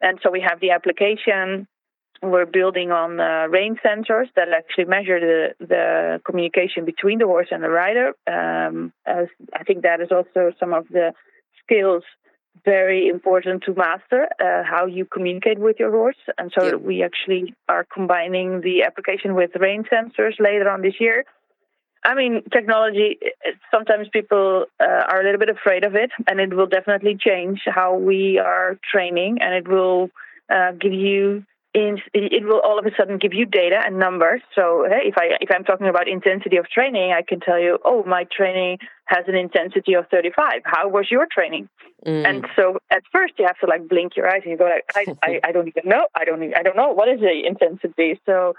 And 0.00 0.18
so 0.22 0.30
we 0.30 0.40
have 0.40 0.60
the 0.60 0.70
application 0.70 1.66
we're 2.22 2.46
building 2.46 2.92
on 2.92 3.20
uh, 3.20 3.46
rein 3.48 3.76
sensors 3.84 4.26
that 4.36 4.48
actually 4.56 4.84
measure 4.84 5.18
the, 5.18 5.66
the 5.66 6.20
communication 6.24 6.84
between 6.84 7.18
the 7.18 7.26
horse 7.26 7.48
and 7.50 7.62
the 7.62 7.68
rider. 7.68 8.12
Um, 8.26 8.92
I 9.06 9.64
think 9.66 9.82
that 9.82 10.00
is 10.00 10.08
also 10.12 10.52
some 10.58 10.72
of 10.72 10.86
the 10.88 11.12
skills 11.64 12.04
very 12.64 13.08
important 13.08 13.64
to 13.64 13.74
master 13.74 14.28
uh, 14.40 14.62
how 14.62 14.86
you 14.86 15.04
communicate 15.04 15.58
with 15.58 15.76
your 15.80 15.90
horse. 15.90 16.16
And 16.38 16.52
so 16.56 16.66
yeah. 16.66 16.74
we 16.74 17.02
actually 17.02 17.54
are 17.68 17.84
combining 17.92 18.60
the 18.60 18.84
application 18.84 19.34
with 19.34 19.50
rein 19.58 19.84
sensors 19.84 20.38
later 20.38 20.68
on 20.70 20.82
this 20.82 20.94
year. 21.00 21.24
I 22.04 22.14
mean, 22.14 22.42
technology, 22.52 23.18
sometimes 23.70 24.08
people 24.12 24.66
uh, 24.80 24.84
are 24.84 25.20
a 25.20 25.24
little 25.24 25.38
bit 25.38 25.48
afraid 25.48 25.84
of 25.84 25.94
it, 25.94 26.10
and 26.26 26.40
it 26.40 26.52
will 26.52 26.66
definitely 26.66 27.16
change 27.18 27.60
how 27.64 27.96
we 27.96 28.38
are 28.38 28.76
training, 28.92 29.38
and 29.40 29.54
it 29.54 29.68
will 29.68 30.10
uh, 30.50 30.72
give 30.72 30.92
you 30.92 31.44
in, 31.74 31.98
it 32.12 32.44
will 32.44 32.60
all 32.60 32.78
of 32.78 32.84
a 32.84 32.90
sudden 32.96 33.18
give 33.18 33.32
you 33.32 33.46
data 33.46 33.80
and 33.84 33.98
numbers. 33.98 34.42
So 34.54 34.86
hey, 34.88 35.08
if 35.08 35.16
I 35.16 35.38
if 35.40 35.50
I'm 35.50 35.64
talking 35.64 35.88
about 35.88 36.06
intensity 36.06 36.58
of 36.58 36.68
training, 36.68 37.12
I 37.12 37.22
can 37.22 37.40
tell 37.40 37.58
you, 37.58 37.78
oh, 37.84 38.04
my 38.04 38.24
training 38.24 38.78
has 39.06 39.24
an 39.26 39.34
intensity 39.34 39.94
of 39.94 40.06
35. 40.10 40.62
How 40.64 40.88
was 40.88 41.10
your 41.10 41.26
training? 41.30 41.68
Mm. 42.06 42.28
And 42.28 42.46
so 42.56 42.78
at 42.90 43.02
first 43.10 43.34
you 43.38 43.46
have 43.46 43.58
to 43.60 43.66
like 43.66 43.88
blink 43.88 44.16
your 44.16 44.28
eyes 44.28 44.42
and 44.44 44.52
you 44.52 44.58
go 44.58 44.64
like, 44.64 44.84
I, 44.94 45.06
I, 45.22 45.40
I 45.48 45.52
don't 45.52 45.68
even 45.68 45.84
know. 45.86 46.06
I 46.14 46.24
don't 46.24 46.42
even, 46.42 46.54
I 46.56 46.62
don't 46.62 46.76
know 46.76 46.92
what 46.92 47.08
is 47.08 47.20
the 47.20 47.42
intensity. 47.46 48.20
So 48.26 48.54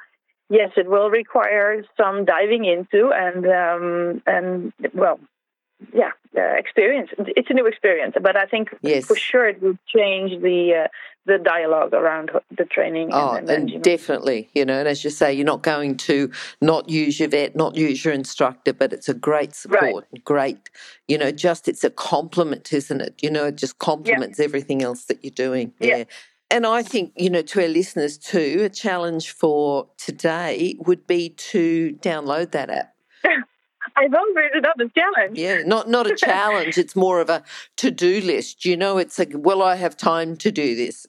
yes, 0.49 0.71
it 0.75 0.89
will 0.89 1.09
require 1.09 1.83
some 1.97 2.25
diving 2.25 2.65
into 2.65 3.11
and 3.13 3.45
um, 3.45 4.23
and 4.25 4.73
well, 4.93 5.19
yeah, 5.93 6.11
uh, 6.37 6.41
experience. 6.57 7.09
It's 7.17 7.49
a 7.49 7.53
new 7.53 7.65
experience, 7.65 8.15
but 8.21 8.35
I 8.35 8.45
think 8.45 8.69
yes. 8.81 9.05
for 9.05 9.15
sure 9.15 9.47
it 9.47 9.61
will 9.61 9.77
change 9.87 10.41
the 10.41 10.85
uh, 10.85 10.87
the 11.25 11.37
dialogue 11.37 11.93
around 11.93 12.31
the 12.55 12.65
training. 12.65 13.09
Oh, 13.11 13.31
and, 13.31 13.49
and, 13.49 13.69
and 13.69 13.83
definitely, 13.83 14.49
you 14.53 14.65
know, 14.65 14.79
and 14.79 14.87
as 14.87 15.03
you 15.03 15.09
say, 15.09 15.33
you're 15.33 15.45
not 15.45 15.63
going 15.63 15.95
to 15.97 16.31
not 16.61 16.89
use 16.89 17.19
your 17.19 17.29
vet, 17.29 17.55
not 17.55 17.75
use 17.75 18.03
your 18.03 18.13
instructor, 18.13 18.73
but 18.73 18.91
it's 18.91 19.07
a 19.07 19.13
great 19.13 19.55
support, 19.55 20.05
right. 20.11 20.23
great, 20.23 20.69
you 21.07 21.17
know, 21.17 21.31
just 21.31 21.67
it's 21.67 21.83
a 21.83 21.89
complement, 21.89 22.73
isn't 22.73 23.01
it? 23.01 23.15
You 23.21 23.31
know, 23.31 23.45
it 23.45 23.55
just 23.55 23.79
complements 23.79 24.39
yeah. 24.39 24.45
everything 24.45 24.81
else 24.81 25.05
that 25.05 25.23
you're 25.23 25.31
doing. 25.31 25.73
Yeah. 25.79 25.97
yeah. 25.97 26.03
And 26.51 26.67
I 26.67 26.83
think, 26.83 27.13
you 27.15 27.29
know, 27.29 27.41
to 27.41 27.61
our 27.61 27.67
listeners 27.67 28.17
too, 28.17 28.61
a 28.63 28.69
challenge 28.69 29.31
for 29.31 29.87
today 29.97 30.75
would 30.85 31.07
be 31.07 31.29
to 31.29 31.97
download 32.01 32.51
that 32.51 32.69
app. 32.69 32.93
I 33.95 34.07
know, 34.07 34.23
but 34.33 34.43
it's 34.53 34.63
not 34.63 34.81
a 34.81 34.89
challenge. 34.89 35.37
Yeah, 35.37 35.63
not 35.65 35.89
not 35.89 36.07
a 36.07 36.15
challenge. 36.15 36.77
it's 36.77 36.95
more 36.95 37.21
of 37.21 37.29
a 37.29 37.43
to 37.77 37.91
do 37.91 38.21
list. 38.21 38.65
You 38.65 38.77
know, 38.77 38.97
it's 38.97 39.19
like, 39.19 39.31
will 39.33 39.61
I 39.61 39.75
have 39.75 39.95
time 39.97 40.37
to 40.37 40.51
do 40.51 40.75
this? 40.75 41.05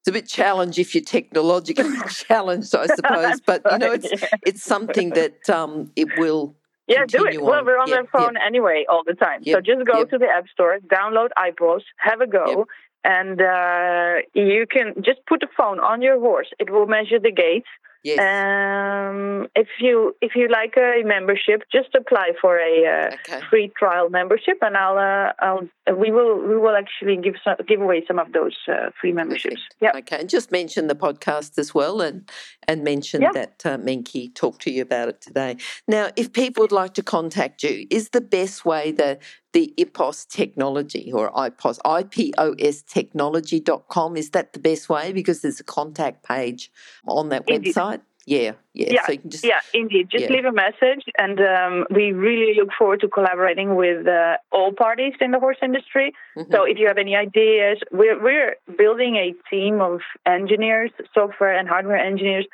It's 0.00 0.08
a 0.08 0.12
bit 0.12 0.28
challenge 0.28 0.78
if 0.78 0.94
you're 0.94 1.04
technologically 1.04 1.96
challenged, 2.10 2.74
I 2.74 2.86
suppose. 2.86 3.40
But 3.46 3.62
you 3.70 3.78
know, 3.78 3.92
it's 3.92 4.10
yeah. 4.10 4.28
it's 4.46 4.62
something 4.62 5.10
that 5.10 5.48
um, 5.50 5.90
it 5.96 6.08
will. 6.18 6.54
Yeah, 6.86 7.04
do 7.06 7.26
it. 7.26 7.36
On. 7.36 7.44
Well, 7.44 7.64
we're 7.64 7.78
on 7.78 7.88
yep, 7.88 8.04
the 8.04 8.18
phone 8.18 8.34
yep. 8.34 8.42
anyway 8.46 8.86
all 8.88 9.02
the 9.06 9.12
time. 9.12 9.40
Yep, 9.42 9.56
so 9.56 9.60
just 9.60 9.86
go 9.86 10.04
to 10.04 10.18
the 10.18 10.26
App 10.26 10.48
Store, 10.48 10.78
download 10.86 11.28
iPOS, 11.36 11.82
have 11.98 12.22
a 12.22 12.26
go, 12.26 12.66
and 13.04 13.42
uh, 13.42 14.22
you 14.32 14.66
can 14.70 14.94
just 15.04 15.20
put 15.26 15.40
the 15.40 15.48
phone 15.54 15.80
on 15.80 16.00
your 16.00 16.18
horse. 16.18 16.48
It 16.58 16.70
will 16.70 16.86
measure 16.86 17.18
the 17.18 17.30
gait 17.30 17.64
Yes. 18.08 18.20
Um, 18.20 19.48
if 19.54 19.68
you 19.80 20.16
if 20.22 20.32
you 20.34 20.48
like 20.48 20.74
a 20.78 21.02
membership, 21.04 21.62
just 21.70 21.94
apply 21.94 22.32
for 22.40 22.58
a 22.58 22.86
uh, 22.86 23.14
okay. 23.14 23.40
free 23.50 23.70
trial 23.76 24.08
membership, 24.08 24.56
and 24.62 24.76
I'll 24.76 24.96
uh, 24.96 25.32
I'll 25.40 25.68
we 25.94 26.10
will 26.10 26.40
we 26.40 26.56
will 26.56 26.74
actually 26.74 27.16
give 27.18 27.34
some, 27.44 27.56
give 27.66 27.82
away 27.82 28.04
some 28.06 28.18
of 28.18 28.32
those 28.32 28.56
uh, 28.66 28.90
free 28.98 29.12
memberships. 29.12 29.60
Yeah. 29.80 29.92
Okay, 29.96 30.20
and 30.20 30.28
just 30.28 30.50
mention 30.50 30.86
the 30.86 30.94
podcast 30.94 31.58
as 31.58 31.74
well, 31.74 32.00
and 32.00 32.28
and 32.68 32.84
mentioned 32.84 33.22
yeah. 33.22 33.32
that 33.32 33.62
uh, 33.64 33.78
Menke 33.78 34.32
talked 34.34 34.62
to 34.62 34.70
you 34.70 34.82
about 34.82 35.08
it 35.08 35.20
today. 35.22 35.56
Now, 35.88 36.10
if 36.14 36.32
people 36.32 36.62
would 36.62 36.72
like 36.72 36.94
to 36.94 37.02
contact 37.02 37.62
you, 37.62 37.86
is 37.90 38.10
the 38.10 38.20
best 38.20 38.64
way 38.64 38.92
the 38.92 39.18
the 39.54 39.72
IPOS 39.78 40.28
technology 40.28 41.10
or 41.10 41.32
IPOS, 41.32 41.78
IPOS 41.84 42.84
technology.com. 42.86 44.16
Is 44.16 44.30
that 44.30 44.52
the 44.52 44.58
best 44.58 44.90
way? 44.90 45.10
Because 45.10 45.40
there's 45.40 45.58
a 45.58 45.64
contact 45.64 46.22
page 46.22 46.70
on 47.06 47.30
that 47.30 47.44
Indeed. 47.48 47.74
website. 47.74 48.02
Yeah, 48.28 48.52
yeah. 48.74 48.92
Yeah, 48.92 49.06
so 49.06 49.16
just, 49.26 49.44
yeah 49.44 49.60
indeed. 49.72 50.08
Just 50.10 50.24
yeah. 50.24 50.36
leave 50.36 50.44
a 50.44 50.52
message, 50.52 51.04
and 51.16 51.40
um, 51.40 51.86
we 51.90 52.12
really 52.12 52.52
look 52.60 52.68
forward 52.78 53.00
to 53.00 53.08
collaborating 53.08 53.74
with 53.74 54.06
uh, 54.06 54.36
all 54.52 54.72
parties 54.72 55.14
in 55.22 55.30
the 55.30 55.40
horse 55.40 55.56
industry. 55.62 56.12
Mm-hmm. 56.36 56.52
So 56.52 56.64
if 56.64 56.76
you 56.78 56.88
have 56.88 56.98
any 56.98 57.16
ideas, 57.16 57.78
we're, 57.90 58.22
we're 58.22 58.56
building 58.76 59.16
a 59.16 59.28
team 59.48 59.80
of 59.80 60.00
engineers, 60.26 60.90
software 61.14 61.56
and 61.58 61.66
hardware 61.66 61.96
engineers 61.96 62.46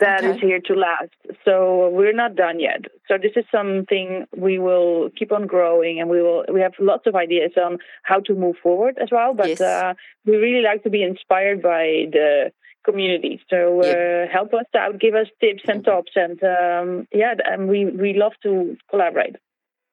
that 0.00 0.22
okay. 0.22 0.34
is 0.34 0.40
here 0.40 0.60
to 0.66 0.74
last. 0.74 1.16
So 1.46 1.88
we're 1.88 2.12
not 2.12 2.36
done 2.36 2.60
yet. 2.60 2.82
So 3.08 3.16
this 3.16 3.32
is 3.36 3.44
something 3.50 4.26
we 4.36 4.58
will 4.58 5.08
keep 5.18 5.32
on 5.32 5.46
growing, 5.46 5.98
and 5.98 6.10
we 6.10 6.20
will. 6.20 6.44
We 6.52 6.60
have 6.60 6.74
lots 6.78 7.06
of 7.06 7.14
ideas 7.14 7.52
on 7.56 7.78
how 8.02 8.20
to 8.20 8.34
move 8.34 8.56
forward 8.62 8.98
as 9.00 9.08
well. 9.10 9.32
But 9.32 9.48
yes. 9.48 9.60
uh, 9.62 9.94
we 10.26 10.36
really 10.36 10.62
like 10.62 10.82
to 10.82 10.90
be 10.90 11.02
inspired 11.02 11.62
by 11.62 11.84
the 12.12 12.52
community. 12.84 13.40
So 13.48 13.82
uh, 13.82 13.86
yep. 13.86 14.30
help 14.30 14.54
us 14.54 14.66
out, 14.76 14.98
give 15.00 15.14
us 15.14 15.28
tips 15.40 15.62
and 15.68 15.84
tops, 15.84 16.12
and 16.16 16.42
um, 16.42 17.08
yeah, 17.12 17.34
and 17.44 17.68
we 17.68 17.86
we 17.86 18.14
love 18.14 18.32
to 18.42 18.76
collaborate. 18.90 19.36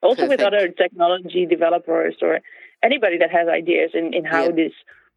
Also 0.01 0.23
Perfect. 0.23 0.39
with 0.39 0.47
other 0.47 0.67
technology 0.69 1.45
developers 1.45 2.15
or 2.21 2.39
anybody 2.83 3.17
that 3.17 3.31
has 3.31 3.47
ideas 3.47 3.91
in, 3.93 4.13
in 4.13 4.23
how 4.23 4.45
yep. 4.45 4.55
this 4.55 4.71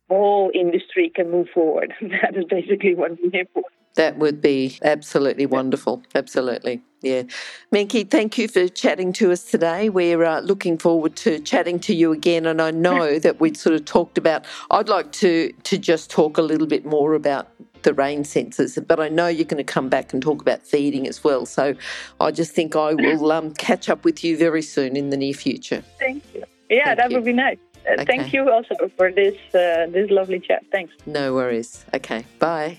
whole 0.08 0.50
industry 0.54 1.10
can 1.14 1.30
move 1.30 1.48
forward. 1.54 1.94
that 2.00 2.36
is 2.36 2.44
basically 2.46 2.94
what 2.94 3.12
we're 3.22 3.30
here 3.30 3.46
for. 3.54 3.62
That 3.94 4.18
would 4.18 4.40
be 4.40 4.78
absolutely 4.82 5.46
wonderful. 5.46 6.02
Absolutely. 6.14 6.82
Yeah. 7.02 7.24
Menke, 7.72 8.08
thank 8.10 8.38
you 8.38 8.48
for 8.48 8.68
chatting 8.68 9.12
to 9.14 9.32
us 9.32 9.44
today. 9.44 9.88
We're 9.88 10.24
uh, 10.24 10.40
looking 10.40 10.78
forward 10.78 11.16
to 11.16 11.40
chatting 11.40 11.80
to 11.80 11.94
you 11.94 12.12
again. 12.12 12.46
And 12.46 12.62
I 12.62 12.70
know 12.70 13.18
that 13.18 13.40
we'd 13.40 13.56
sort 13.56 13.74
of 13.74 13.84
talked 13.84 14.16
about, 14.16 14.46
I'd 14.70 14.88
like 14.88 15.12
to, 15.12 15.52
to 15.52 15.78
just 15.78 16.10
talk 16.10 16.38
a 16.38 16.42
little 16.42 16.66
bit 16.66 16.86
more 16.86 17.14
about 17.14 17.48
the 17.82 17.92
rein 17.92 18.22
sensors, 18.22 18.84
but 18.86 19.00
I 19.00 19.08
know 19.08 19.26
you're 19.26 19.44
going 19.44 19.64
to 19.64 19.72
come 19.72 19.88
back 19.88 20.12
and 20.12 20.22
talk 20.22 20.40
about 20.40 20.62
feeding 20.62 21.08
as 21.08 21.24
well. 21.24 21.46
So 21.46 21.74
I 22.20 22.30
just 22.30 22.52
think 22.52 22.76
I 22.76 22.94
will 22.98 23.32
um, 23.32 23.52
catch 23.54 23.88
up 23.88 24.04
with 24.04 24.22
you 24.24 24.36
very 24.36 24.62
soon 24.62 24.96
in 24.96 25.10
the 25.10 25.16
near 25.16 25.34
future. 25.34 25.82
Thank 25.98 26.22
you. 26.34 26.44
Yeah, 26.70 26.84
thank 26.84 26.98
that 26.98 27.10
you. 27.10 27.16
would 27.16 27.24
be 27.24 27.32
nice. 27.32 27.58
Uh, 27.86 27.94
okay. 27.94 28.04
Thank 28.04 28.32
you 28.32 28.48
also 28.48 28.76
for 28.96 29.10
this 29.10 29.34
uh, 29.54 29.86
this 29.90 30.08
lovely 30.10 30.38
chat. 30.38 30.64
Thanks. 30.70 30.94
No 31.04 31.34
worries. 31.34 31.84
Okay. 31.92 32.24
Bye. 32.38 32.78